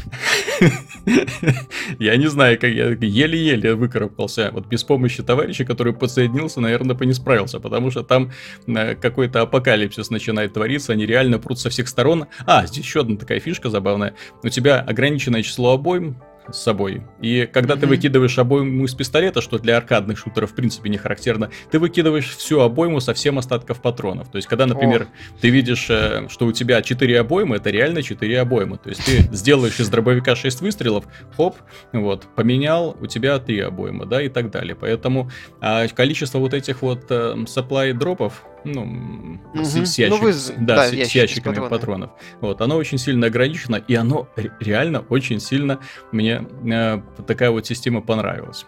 я 1.98 2.16
не 2.16 2.26
знаю, 2.28 2.58
как 2.58 2.70
я 2.70 2.90
еле-еле 2.90 3.74
выкарабкался. 3.74 4.50
Вот 4.52 4.66
без 4.66 4.84
помощи 4.84 5.22
товарища, 5.22 5.64
который 5.64 5.92
подсоединился, 5.92 6.60
наверное, 6.60 6.94
бы 6.94 7.06
не 7.06 7.12
справился, 7.12 7.60
потому 7.60 7.90
что 7.90 8.02
там 8.02 8.30
э, 8.66 8.94
какой-то 8.94 9.42
апокалипсис 9.42 10.10
начинает 10.10 10.52
твориться, 10.52 10.92
они 10.92 11.06
реально 11.06 11.38
прут 11.38 11.58
со 11.58 11.70
всех 11.70 11.88
сторон. 11.88 12.26
А, 12.46 12.66
здесь 12.66 12.84
еще 12.84 13.00
одна 13.00 13.16
такая 13.16 13.40
фишка 13.40 13.70
забавная. 13.70 14.14
У 14.42 14.48
тебя 14.48 14.80
ограниченное 14.80 15.42
число 15.42 15.72
обоим, 15.72 16.16
с 16.50 16.59
собой. 16.59 17.03
И 17.20 17.48
когда 17.53 17.74
mm-hmm. 17.74 17.81
ты 17.81 17.87
выкидываешь 17.87 18.38
обойму 18.38 18.85
из 18.85 18.94
пистолета, 18.94 19.40
что 19.40 19.59
для 19.59 19.76
аркадных 19.76 20.18
шутеров 20.18 20.53
в 20.53 20.55
принципе 20.55 20.88
не 20.88 20.98
характерно, 20.98 21.50
ты 21.70 21.79
выкидываешь 21.79 22.37
всю 22.37 22.61
обойму 22.61 23.00
со 23.00 23.14
всем 23.14 23.38
остатков 23.38 23.81
патронов. 23.81 24.31
То 24.31 24.37
есть, 24.37 24.48
когда, 24.48 24.66
например, 24.66 25.03
oh. 25.03 25.38
ты 25.40 25.50
видишь, 25.50 25.88
э, 25.90 26.29
что 26.29 26.46
у 26.46 26.53
тебя 26.53 26.83
4 26.83 27.20
обоймы, 27.20 27.57
это 27.57 27.70
реально 27.70 28.03
4 28.03 28.40
обоймы. 28.40 28.79
То 28.79 28.88
есть, 28.88 29.05
ты 29.05 29.29
сделаешь 29.35 29.79
из 29.81 29.88
дробовика 29.88 30.35
6 30.35 30.61
выстрелов, 30.61 31.05
хоп, 31.37 31.57
вот, 31.92 32.26
поменял, 32.35 32.96
у 33.00 33.07
тебя 33.07 33.38
3 33.38 33.61
обоймы, 33.61 34.07
да, 34.07 34.22
и 34.22 34.29
так 34.29 34.50
далее. 34.50 34.74
Поэтому 34.74 35.31
а, 35.61 35.87
количество 35.88 36.38
вот 36.38 36.55
этих 36.55 36.83
вот 36.83 37.07
э, 37.11 37.35
supply 37.46 37.92
дропов, 37.92 38.44
ну, 38.64 39.38
угу. 39.54 39.64
с, 39.64 39.74
с, 39.74 39.98
ящик, 39.98 40.10
ну, 40.10 40.18
вы... 40.18 40.32
да, 40.58 40.76
да, 40.76 40.86
с, 40.86 40.90
с 40.90 41.14
ящиками 41.14 41.54
патронов. 41.54 41.70
патронов. 41.70 42.10
Вот, 42.40 42.60
оно 42.60 42.76
очень 42.76 42.98
сильно 42.98 43.26
ограничено, 43.26 43.76
и 43.76 43.94
оно 43.94 44.28
реально 44.60 45.00
очень 45.08 45.40
сильно 45.40 45.80
мне 46.12 46.46
э, 46.70 47.00
такая 47.26 47.50
вот 47.50 47.66
система 47.66 48.00
понравилась. 48.00 48.66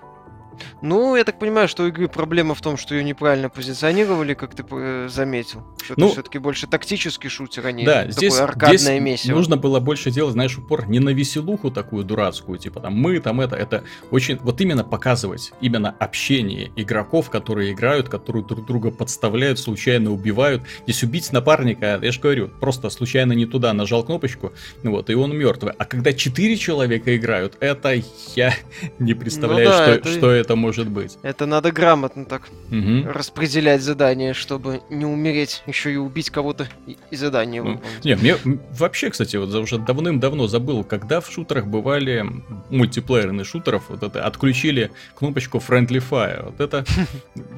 Ну, 0.81 1.17
я 1.17 1.25
так 1.25 1.38
понимаю, 1.38 1.69
что 1.69 1.85
у 1.85 1.88
игры 1.88 2.09
проблема 2.09 2.55
в 2.55 2.61
том, 2.61 2.77
что 2.77 2.95
ее 2.95 3.05
неправильно 3.05 3.49
позиционировали, 3.49 4.35
как 4.35 4.55
ты 4.55 4.65
э, 4.71 5.09
заметил. 5.11 5.62
Что 5.83 5.95
ну, 5.97 6.07
это 6.07 6.15
все-таки 6.15 6.38
больше 6.38 6.67
тактический 6.67 7.29
шутер, 7.29 7.67
а 7.67 7.73
не 7.73 7.85
да, 7.85 8.11
здесь, 8.11 8.35
такое 8.35 8.49
аркадное 8.49 8.79
здесь 8.79 9.01
месиво. 9.01 9.37
нужно 9.37 9.57
было 9.57 9.81
больше 9.81 10.11
делать, 10.11 10.33
знаешь, 10.33 10.57
упор 10.57 10.88
не 10.88 11.01
на 11.01 11.11
веселуху 11.11 11.71
такую 11.71 12.05
дурацкую, 12.05 12.59
типа 12.59 12.81
там 12.81 12.95
мы, 12.95 13.19
там 13.21 13.41
это, 13.41 13.57
это 13.57 13.85
очень, 14.11 14.38
вот 14.38 14.61
именно 14.61 14.85
показывать, 14.85 15.53
именно 15.61 15.95
общение 15.99 16.71
игроков, 16.77 17.31
которые 17.31 17.73
играют, 17.73 18.09
которые 18.09 18.45
друг 18.45 18.67
друга 18.67 18.91
подставляют, 18.91 19.59
случайно 19.59 20.12
убивают. 20.12 20.62
Здесь 20.85 21.03
убить 21.03 21.33
напарника, 21.33 21.99
я 22.01 22.12
же 22.12 22.21
говорю, 22.21 22.49
просто 22.49 22.91
случайно 22.91 23.33
не 23.33 23.47
туда 23.47 23.73
нажал 23.73 24.05
кнопочку, 24.05 24.53
вот, 24.83 25.11
и 25.11 25.15
он 25.15 25.37
мертвый. 25.37 25.73
А 25.77 25.85
когда 25.85 26.12
четыре 26.12 26.57
человека 26.57 27.17
играют, 27.17 27.57
это 27.61 27.95
я 28.35 28.55
не 28.99 29.15
представляю, 29.15 29.69
ну, 29.69 29.75
да, 29.77 29.83
что, 29.85 29.93
это... 29.93 30.09
что 30.11 30.31
это 30.42 30.57
может 30.57 30.88
быть. 30.88 31.18
Это 31.22 31.46
надо 31.46 31.72
грамотно 31.72 32.24
так 32.24 32.42
угу. 32.70 33.09
распределять 33.09 33.83
задания, 33.83 34.35
чтобы 34.35 34.81
не 34.90 35.07
умереть, 35.07 35.62
еще 35.66 35.92
и 35.92 35.96
убить 35.96 36.31
кого-то 36.31 36.68
и, 36.87 36.96
и 37.11 37.16
задание 37.16 37.62
ну, 37.62 37.81
Не, 38.05 38.16
мне 38.16 38.37
вообще, 38.78 39.11
кстати, 39.11 39.37
вот 39.37 39.55
уже 39.55 39.78
давным-давно 39.78 40.46
забыл, 40.46 40.85
когда 40.85 41.20
в 41.20 41.31
шутерах 41.31 41.66
бывали 41.66 42.26
мультиплеерные 42.70 43.44
шутеров, 43.44 43.85
вот 43.88 44.02
это 44.02 44.24
отключили 44.24 44.90
кнопочку 45.14 45.59
Friendly 45.59 46.02
Fire. 46.11 46.46
Вот 46.46 46.61
это, 46.61 46.85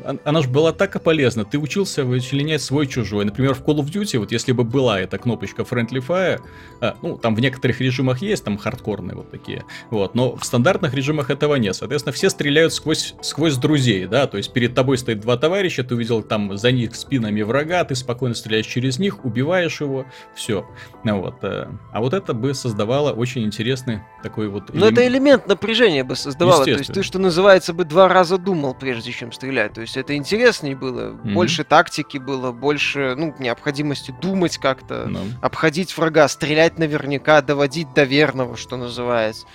она 0.25 0.43
же 0.43 0.49
была 0.49 0.73
так 0.73 0.97
и 0.97 0.99
полезна. 0.99 1.45
Ты 1.45 1.59
учился 1.59 2.05
вычленять 2.05 2.63
свой 2.63 2.87
чужой. 2.87 3.25
Например, 3.25 3.55
в 3.55 3.63
Call 3.63 3.79
of 3.79 3.87
Duty, 3.87 4.19
вот 4.19 4.33
если 4.33 4.53
бы 4.53 4.65
была 4.65 5.01
эта 5.01 5.19
кнопочка 5.19 5.63
Friendly 5.63 6.05
Fire, 6.07 6.41
а, 6.81 6.97
ну, 7.03 7.17
там 7.17 7.35
в 7.35 7.41
некоторых 7.41 7.81
режимах 7.81 8.23
есть, 8.23 8.45
там 8.45 8.59
хардкорные 8.59 9.17
вот 9.17 9.31
такие, 9.31 9.65
вот, 9.91 10.15
но 10.15 10.37
в 10.37 10.45
стандартных 10.45 10.95
режимах 10.95 11.31
этого 11.31 11.57
нет. 11.57 11.75
Соответственно, 11.77 12.13
все 12.13 12.31
стреляют 12.31 12.74
сквозь, 12.75 13.15
сквозь 13.21 13.57
друзей, 13.57 14.07
да, 14.07 14.27
то 14.27 14.37
есть 14.37 14.53
перед 14.53 14.75
тобой 14.75 14.99
стоит 14.99 15.21
два 15.21 15.37
товарища, 15.37 15.85
ты 15.85 15.95
увидел 15.95 16.23
там 16.23 16.57
за 16.57 16.73
них 16.73 16.95
спинами 16.95 17.43
врага, 17.43 17.85
ты 17.85 17.95
спокойно 17.95 18.35
стреляешь 18.35 18.67
через 18.67 18.99
них, 18.99 19.25
убиваешь 19.25 19.81
его, 19.81 20.07
все. 20.35 20.69
Вот. 21.03 21.43
Э, 21.43 21.69
а 21.93 22.01
вот 22.01 22.15
это 22.15 22.35
бы 22.35 22.55
создавало 22.55 23.13
очень 23.13 23.45
интересный 23.45 24.01
такой 24.23 24.49
вот... 24.49 24.71
Элемент. 24.71 24.85
Ну 24.85 24.87
это 24.87 25.07
элемент 25.07 25.47
напряжения 25.47 26.05
бы 26.05 26.17
создавало, 26.17 26.65
то 26.65 26.71
есть 26.71 26.93
ты, 26.93 27.03
что 27.03 27.19
называется, 27.19 27.73
бы 27.73 27.85
два 27.85 28.09
раза 28.09 28.39
думал, 28.39 28.75
прежде 28.75 29.13
чем 29.13 29.33
стрелять, 29.33 29.75
то 29.75 29.81
есть 29.81 29.97
это 29.97 30.17
интереснее 30.17 30.77
было, 30.77 31.11
mm-hmm. 31.11 31.33
больше 31.33 31.65
тактики 31.65 32.19
было, 32.19 32.53
больше, 32.53 33.15
ну, 33.17 33.35
необходимости 33.39 34.15
думать 34.21 34.59
как-то, 34.59 35.07
no. 35.07 35.15
Ну. 35.15 35.21
обходить 35.43 35.97
врага, 35.97 36.29
стрелять 36.29 36.79
наверняка, 36.79 37.41
доводить 37.43 37.93
до 37.95 38.05
верного, 38.05 38.57
что 38.57 38.77
называется. 38.77 39.47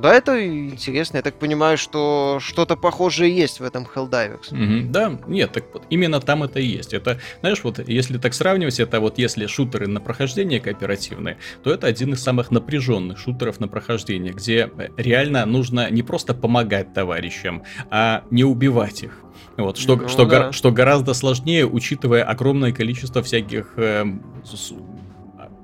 Да, 0.00 0.14
это 0.14 0.46
интересно. 0.46 1.18
Я 1.18 1.22
так 1.22 1.34
понимаю, 1.38 1.76
что 1.76 1.88
что 1.88 2.38
что-то 2.40 2.76
похожее 2.76 3.34
есть 3.34 3.60
в 3.60 3.64
этом 3.64 3.86
Helldivers. 3.94 4.52
Угу, 4.52 4.90
да, 4.90 5.18
нет, 5.26 5.52
так 5.52 5.64
вот, 5.72 5.84
именно 5.90 6.20
там 6.20 6.42
это 6.42 6.60
и 6.60 6.66
есть. 6.66 6.92
Это, 6.92 7.18
знаешь, 7.40 7.60
вот 7.62 7.86
если 7.88 8.18
так 8.18 8.34
сравнивать, 8.34 8.80
это 8.80 9.00
вот 9.00 9.18
если 9.18 9.46
шутеры 9.46 9.86
на 9.86 10.00
прохождение 10.00 10.60
кооперативные, 10.60 11.38
то 11.62 11.72
это 11.72 11.86
один 11.86 12.12
из 12.12 12.22
самых 12.22 12.50
напряженных 12.50 13.18
шутеров 13.18 13.60
на 13.60 13.68
прохождение, 13.68 14.32
где 14.32 14.70
реально 14.96 15.46
нужно 15.46 15.90
не 15.90 16.02
просто 16.02 16.34
помогать 16.34 16.92
товарищам, 16.94 17.62
а 17.90 18.24
не 18.30 18.44
убивать 18.44 19.02
их. 19.02 19.12
Вот, 19.56 19.78
что, 19.78 19.96
ну, 19.96 20.08
что, 20.08 20.24
да. 20.24 20.46
го, 20.46 20.52
что 20.52 20.70
гораздо 20.70 21.14
сложнее, 21.14 21.66
учитывая 21.66 22.22
огромное 22.22 22.72
количество 22.72 23.22
всяких 23.22 23.72
э, 23.76 24.04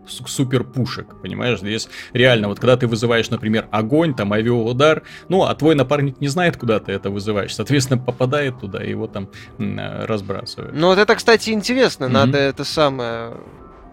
супер 0.06 0.64
пушек, 0.64 1.14
понимаешь? 1.22 1.60
Здесь 1.60 1.88
реально, 2.12 2.48
вот 2.48 2.60
когда 2.60 2.76
ты 2.76 2.86
вызываешь, 2.86 3.30
например, 3.30 3.66
огонь, 3.70 4.14
там 4.14 4.32
авиаудар, 4.32 5.02
ну, 5.28 5.44
а 5.44 5.54
твой 5.54 5.74
напарник 5.74 6.20
не 6.20 6.28
знает, 6.28 6.56
куда 6.56 6.80
ты 6.80 6.92
это 6.92 7.10
вызываешь, 7.10 7.54
соответственно, 7.54 8.00
попадает 8.00 8.60
туда 8.60 8.82
и 8.82 8.90
его 8.90 9.06
там 9.06 9.28
э, 9.58 10.04
разбрасывают. 10.04 10.74
Ну, 10.74 10.88
вот 10.88 10.98
это, 10.98 11.14
кстати, 11.14 11.50
интересно, 11.50 12.04
mm-hmm. 12.04 12.08
надо 12.08 12.38
это 12.38 12.64
самое 12.64 13.34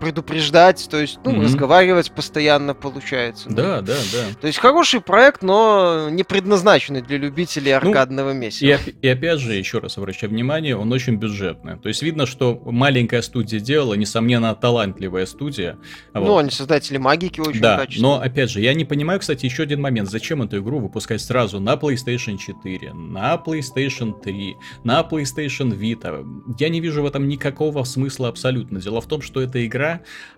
предупреждать, 0.02 0.88
то 0.90 1.00
есть, 1.00 1.20
ну, 1.24 1.32
mm-hmm. 1.32 1.44
разговаривать 1.44 2.12
постоянно 2.12 2.74
получается. 2.74 3.50
Да, 3.50 3.78
ну. 3.80 3.88
да, 3.88 3.96
да. 4.12 4.26
То 4.42 4.48
есть 4.48 4.60
хороший 4.60 5.00
проект, 5.00 5.44
но 5.44 6.10
не 6.10 6.24
предназначенный 6.24 7.04
для 7.04 7.18
любителей 7.18 7.72
ну, 7.72 7.78
аркадного 7.78 8.34
ну, 8.34 8.40
месива. 8.40 8.80
И, 8.88 8.96
и 9.04 9.08
опять 9.08 9.40
же, 9.40 9.54
еще 9.54 9.78
раз 9.78 10.00
обращаю 10.00 10.32
внимание, 10.32 10.76
он 10.76 10.92
очень 10.92 11.18
бюджетный. 11.18 11.78
То 11.78 11.88
есть 11.88 12.02
видно, 12.02 12.26
что 12.26 12.60
маленькая 12.66 13.22
студия 13.22 13.60
делала, 13.60 13.94
несомненно, 13.94 14.56
талантливая 14.56 15.28
студия. 15.28 15.78
Ну, 16.16 16.22
вот. 16.22 16.40
они 16.40 16.50
создатели 16.50 16.98
магики 16.98 17.40
очень 17.40 17.62
да, 17.62 17.78
качественные. 17.78 18.16
но 18.16 18.22
опять 18.22 18.50
же, 18.50 18.60
я 18.60 18.74
не 18.74 18.86
понимаю, 18.86 19.20
кстати, 19.20 19.46
еще 19.46 19.64
один 19.64 19.82
момент, 19.82 20.10
зачем 20.10 20.42
эту 20.42 20.58
игру 20.58 20.80
выпускать 20.80 21.22
сразу 21.22 21.60
на 21.60 21.76
PlayStation 21.76 22.38
4, 22.38 22.94
на 22.94 23.36
PlayStation 23.36 24.20
3, 24.20 24.56
на 24.84 25.02
PlayStation 25.02 25.78
Vita. 25.78 26.26
Я 26.58 26.70
не 26.70 26.80
вижу 26.80 27.04
в 27.04 27.06
этом 27.06 27.28
никакого 27.28 27.84
смысла 27.84 28.30
абсолютно. 28.30 28.82
Дело 28.82 29.00
в 29.00 29.08
том, 29.08 29.22
что 29.22 29.42
эта 29.42 29.64
игра 29.64 29.91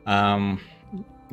игра, 0.05 0.57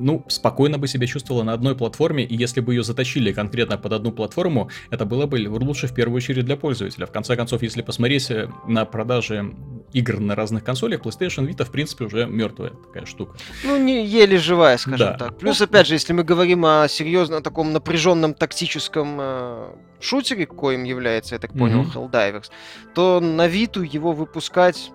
ну, 0.01 0.25
спокойно 0.29 0.79
бы 0.79 0.89
себя 0.89 1.07
чувствовала 1.07 1.43
на 1.43 1.53
одной 1.53 1.77
платформе, 1.77 2.25
и 2.25 2.35
если 2.35 2.61
бы 2.61 2.75
ее 2.75 2.83
затащили 2.83 3.33
конкретно 3.33 3.77
под 3.77 3.93
одну 3.93 4.13
платформу, 4.13 4.71
это 4.91 5.05
было 5.05 5.27
бы 5.27 5.47
лучше 5.49 5.87
в 5.87 5.95
первую 5.95 6.17
очередь 6.17 6.45
для 6.47 6.57
пользователя. 6.57 7.07
В 7.07 7.13
конце 7.13 7.37
концов, 7.37 7.63
если 7.63 7.83
посмотреть 7.83 8.31
э, 8.31 8.49
на 8.67 8.85
продажи 8.85 9.55
игр 9.93 10.19
на 10.21 10.35
разных 10.35 10.65
консолях, 10.65 11.03
PlayStation 11.03 11.47
Vita, 11.47 11.65
в 11.65 11.71
принципе, 11.71 12.05
уже 12.05 12.27
мертвая 12.27 12.71
такая 12.71 13.05
штука. 13.05 13.37
Ну, 13.65 13.77
не 13.77 14.07
еле 14.07 14.39
живая, 14.39 14.79
скажем 14.79 14.99
да. 14.99 15.17
так. 15.19 15.39
Плюс, 15.39 15.61
опять 15.61 15.87
же, 15.87 15.95
если 15.95 16.13
мы 16.13 16.25
говорим 16.25 16.65
о 16.65 16.89
серьезно 16.89 17.43
таком 17.43 17.73
напряженном 17.73 18.35
тактическом 18.35 19.19
э, 19.21 19.75
шутере, 20.01 20.47
коим 20.47 20.85
является, 20.85 21.35
я 21.35 21.39
так 21.39 21.53
понял, 21.53 21.83
mm-hmm. 21.83 22.11
Helldivers, 22.11 22.51
то 22.95 23.21
на 23.21 23.47
Виту 23.47 23.83
его 23.83 24.13
выпускать, 24.13 24.91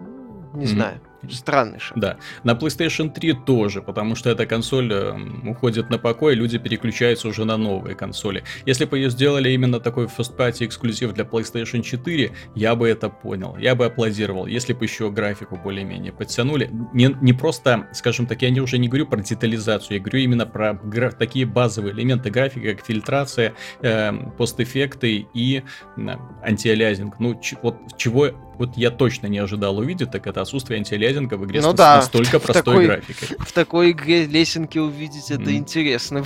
не 0.53 0.65
mm-hmm. 0.65 0.67
знаю. 0.67 1.01
Странный 1.31 1.79
шаг. 1.79 1.97
Да. 1.97 2.17
На 2.43 2.51
PlayStation 2.53 3.09
3 3.11 3.33
тоже, 3.45 3.81
потому 3.81 4.15
что 4.15 4.29
эта 4.29 4.45
консоль 4.45 4.91
э, 4.91 5.13
уходит 5.47 5.89
на 5.89 5.97
покой, 5.97 6.35
люди 6.35 6.57
переключаются 6.57 7.27
уже 7.27 7.45
на 7.45 7.57
новые 7.57 7.95
консоли. 7.95 8.43
Если 8.65 8.85
бы 8.85 8.97
ее 8.97 9.09
сделали 9.09 9.49
именно 9.51 9.79
такой 9.79 10.05
first 10.05 10.35
party 10.37 10.65
эксклюзив 10.65 11.13
для 11.13 11.23
PlayStation 11.23 11.81
4, 11.81 12.31
я 12.55 12.75
бы 12.75 12.87
это 12.89 13.09
понял, 13.09 13.57
я 13.57 13.75
бы 13.75 13.85
аплодировал, 13.85 14.45
если 14.45 14.73
бы 14.73 14.85
еще 14.85 15.09
графику 15.11 15.55
более-менее 15.57 16.11
подтянули. 16.13 16.69
Не, 16.93 17.15
не 17.21 17.33
просто, 17.33 17.87
скажем 17.93 18.25
так, 18.27 18.41
я 18.41 18.49
не, 18.49 18.61
уже 18.61 18.77
не 18.77 18.87
говорю 18.87 19.07
про 19.07 19.21
детализацию, 19.21 19.97
я 19.97 20.03
говорю 20.03 20.19
именно 20.19 20.45
про 20.45 20.73
гра- 20.73 21.11
такие 21.11 21.45
базовые 21.45 21.93
элементы 21.93 22.29
графики, 22.29 22.73
как 22.73 22.85
фильтрация, 22.85 23.53
э, 23.81 24.11
постэффекты 24.37 25.27
и 25.33 25.63
э, 25.97 26.01
антиалязинг. 26.43 27.19
Ну, 27.19 27.39
ч- 27.41 27.57
вот 27.61 27.77
чего 27.97 28.31
вот 28.57 28.77
я 28.77 28.91
точно 28.91 29.27
не 29.27 29.39
ожидал 29.39 29.77
увидеть, 29.77 30.11
так 30.11 30.27
это 30.27 30.41
отсутствие 30.41 30.77
антилезинга 30.77 31.35
в 31.35 31.45
игре 31.45 31.61
ну, 31.61 31.71
с 31.71 31.73
да, 31.73 31.97
настолько 31.97 32.39
в, 32.39 32.43
простой 32.43 32.63
такой, 32.63 32.85
графикой. 32.85 33.37
В 33.39 33.51
такой 33.51 33.91
игре 33.91 34.25
лесенки 34.25 34.77
увидеть 34.77 35.31
это 35.31 35.49
mm. 35.49 35.57
интересно. 35.57 36.23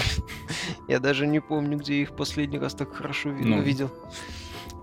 я 0.87 0.99
даже 0.99 1.27
не 1.27 1.39
помню, 1.39 1.77
где 1.77 1.95
их 1.95 2.15
последний 2.15 2.59
раз 2.59 2.73
так 2.73 2.93
хорошо 2.93 3.29
ну. 3.29 3.61
видел. 3.61 3.91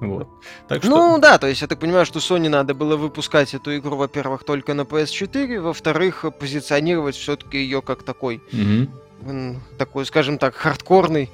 Вот. 0.00 0.28
Так 0.68 0.82
что... 0.82 0.90
Ну 0.90 1.18
да, 1.18 1.38
то 1.38 1.46
есть 1.46 1.62
я 1.62 1.68
так 1.68 1.78
понимаю, 1.78 2.04
что 2.04 2.18
Sony 2.18 2.48
надо 2.48 2.74
было 2.74 2.96
выпускать 2.96 3.54
эту 3.54 3.76
игру, 3.78 3.96
во-первых, 3.96 4.44
только 4.44 4.74
на 4.74 4.82
PS4, 4.82 5.60
во-вторых, 5.60 6.24
позиционировать 6.38 7.16
все-таки 7.16 7.58
ее 7.58 7.80
как 7.80 8.02
такой, 8.02 8.42
mm-hmm. 8.52 9.56
такой, 9.78 10.04
скажем 10.04 10.38
так, 10.38 10.54
хардкорный 10.54 11.30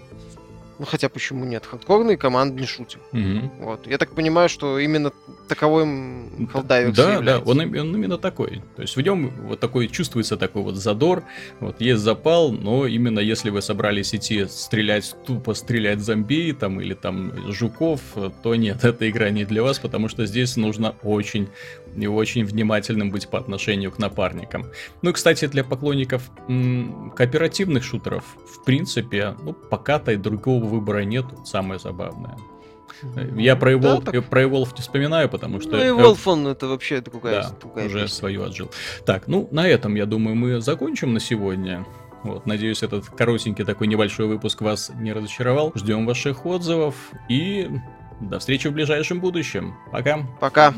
ну 0.83 0.87
хотя 0.87 1.09
почему 1.09 1.45
нет? 1.45 1.65
Хардкорный 1.65 2.17
команд 2.17 2.59
не 2.59 2.67
шутим. 2.67 2.99
Угу. 3.13 3.65
Вот. 3.65 3.87
Я 3.87 3.99
так 3.99 4.17
понимаю, 4.17 4.49
что 4.49 4.81
именно 4.81 5.13
таковой 5.55 5.85
Helldiver 5.85 6.93
Да, 6.93 7.21
да, 7.21 7.39
он, 7.39 7.61
он 7.61 7.97
именно 7.97 8.19
такой. 8.19 8.63
То 8.77 8.83
есть 8.83 8.97
в 8.97 9.01
нем 9.01 9.31
вот 9.49 9.61
такой 9.61 9.89
чувствуется 9.89 10.37
такой 10.37 10.63
вот 10.63 10.77
задор, 10.77 11.25
вот 11.61 11.81
есть 11.81 12.01
запал, 12.01 12.53
но 12.53 12.87
именно 12.87 13.19
если 13.21 13.51
вы 13.51 13.63
собрались 13.63 14.15
идти 14.15 14.47
стрелять, 14.47 15.15
тупо 15.27 15.55
стрелять 15.55 16.01
зомби 16.01 16.53
там 16.53 16.81
или 16.81 16.95
там 16.95 17.53
жуков, 17.53 18.01
то 18.43 18.55
нет, 18.55 18.85
эта 18.85 19.09
игра 19.11 19.31
не 19.31 19.45
для 19.45 19.63
вас, 19.63 19.79
потому 19.79 20.09
что 20.09 20.27
здесь 20.27 20.57
нужно 20.57 20.95
очень 21.03 21.49
и 21.97 22.07
очень 22.07 22.45
внимательным 22.45 23.11
быть 23.11 23.29
по 23.29 23.39
отношению 23.39 23.91
к 23.91 23.99
напарникам. 23.99 24.67
Ну 25.03 25.11
и, 25.11 25.13
кстати, 25.13 25.47
для 25.47 25.63
поклонников 25.65 26.31
м- 26.49 27.13
кооперативных 27.15 27.85
шутеров, 27.85 28.25
в 28.47 28.65
принципе, 28.65 29.35
ну, 29.43 29.53
пока-то 29.53 30.13
и 30.13 30.17
другого 30.17 30.65
выбора 30.65 31.05
нет, 31.05 31.27
самое 31.45 31.79
забавное. 31.79 32.37
Я 33.37 33.57
про 33.57 33.73
Evolve, 33.73 34.05
да, 34.05 34.13
так... 34.13 34.25
про 34.27 34.43
Evolve 34.43 34.71
не 34.77 34.83
вспоминаю, 34.83 35.29
потому 35.29 35.61
что... 35.61 35.71
Ну, 35.71 35.79
Evolve, 35.79 36.21
он 36.27 36.47
это 36.47 36.69
вообще 36.69 37.01
другая, 37.01 37.43
да, 37.43 37.57
другая 37.61 37.87
уже 37.87 38.03
песня. 38.03 38.15
свою 38.15 38.45
отжил. 38.45 38.71
Так, 39.05 39.27
ну, 39.27 39.49
на 39.51 39.67
этом, 39.67 39.95
я 39.95 40.07
думаю, 40.07 40.37
мы 40.37 40.61
закончим 40.61 41.13
на 41.13 41.21
сегодня. 41.21 41.87
Вот, 42.23 42.47
надеюсь, 42.47 42.83
этот 42.83 43.07
коротенький 43.07 43.65
такой 43.65 43.89
небольшой 43.89 44.27
выпуск 44.27 44.61
вас 44.61 44.93
не 44.95 45.13
разочаровал. 45.13 45.73
Ждем 45.75 46.07
ваших 46.07 46.47
отзывов 46.47 46.95
и 47.29 47.69
до 48.21 48.39
встречи 48.39 48.69
в 48.69 48.73
ближайшем 48.73 49.21
будущем. 49.21 49.75
Пока. 49.91 50.21
Пока. 50.41 50.73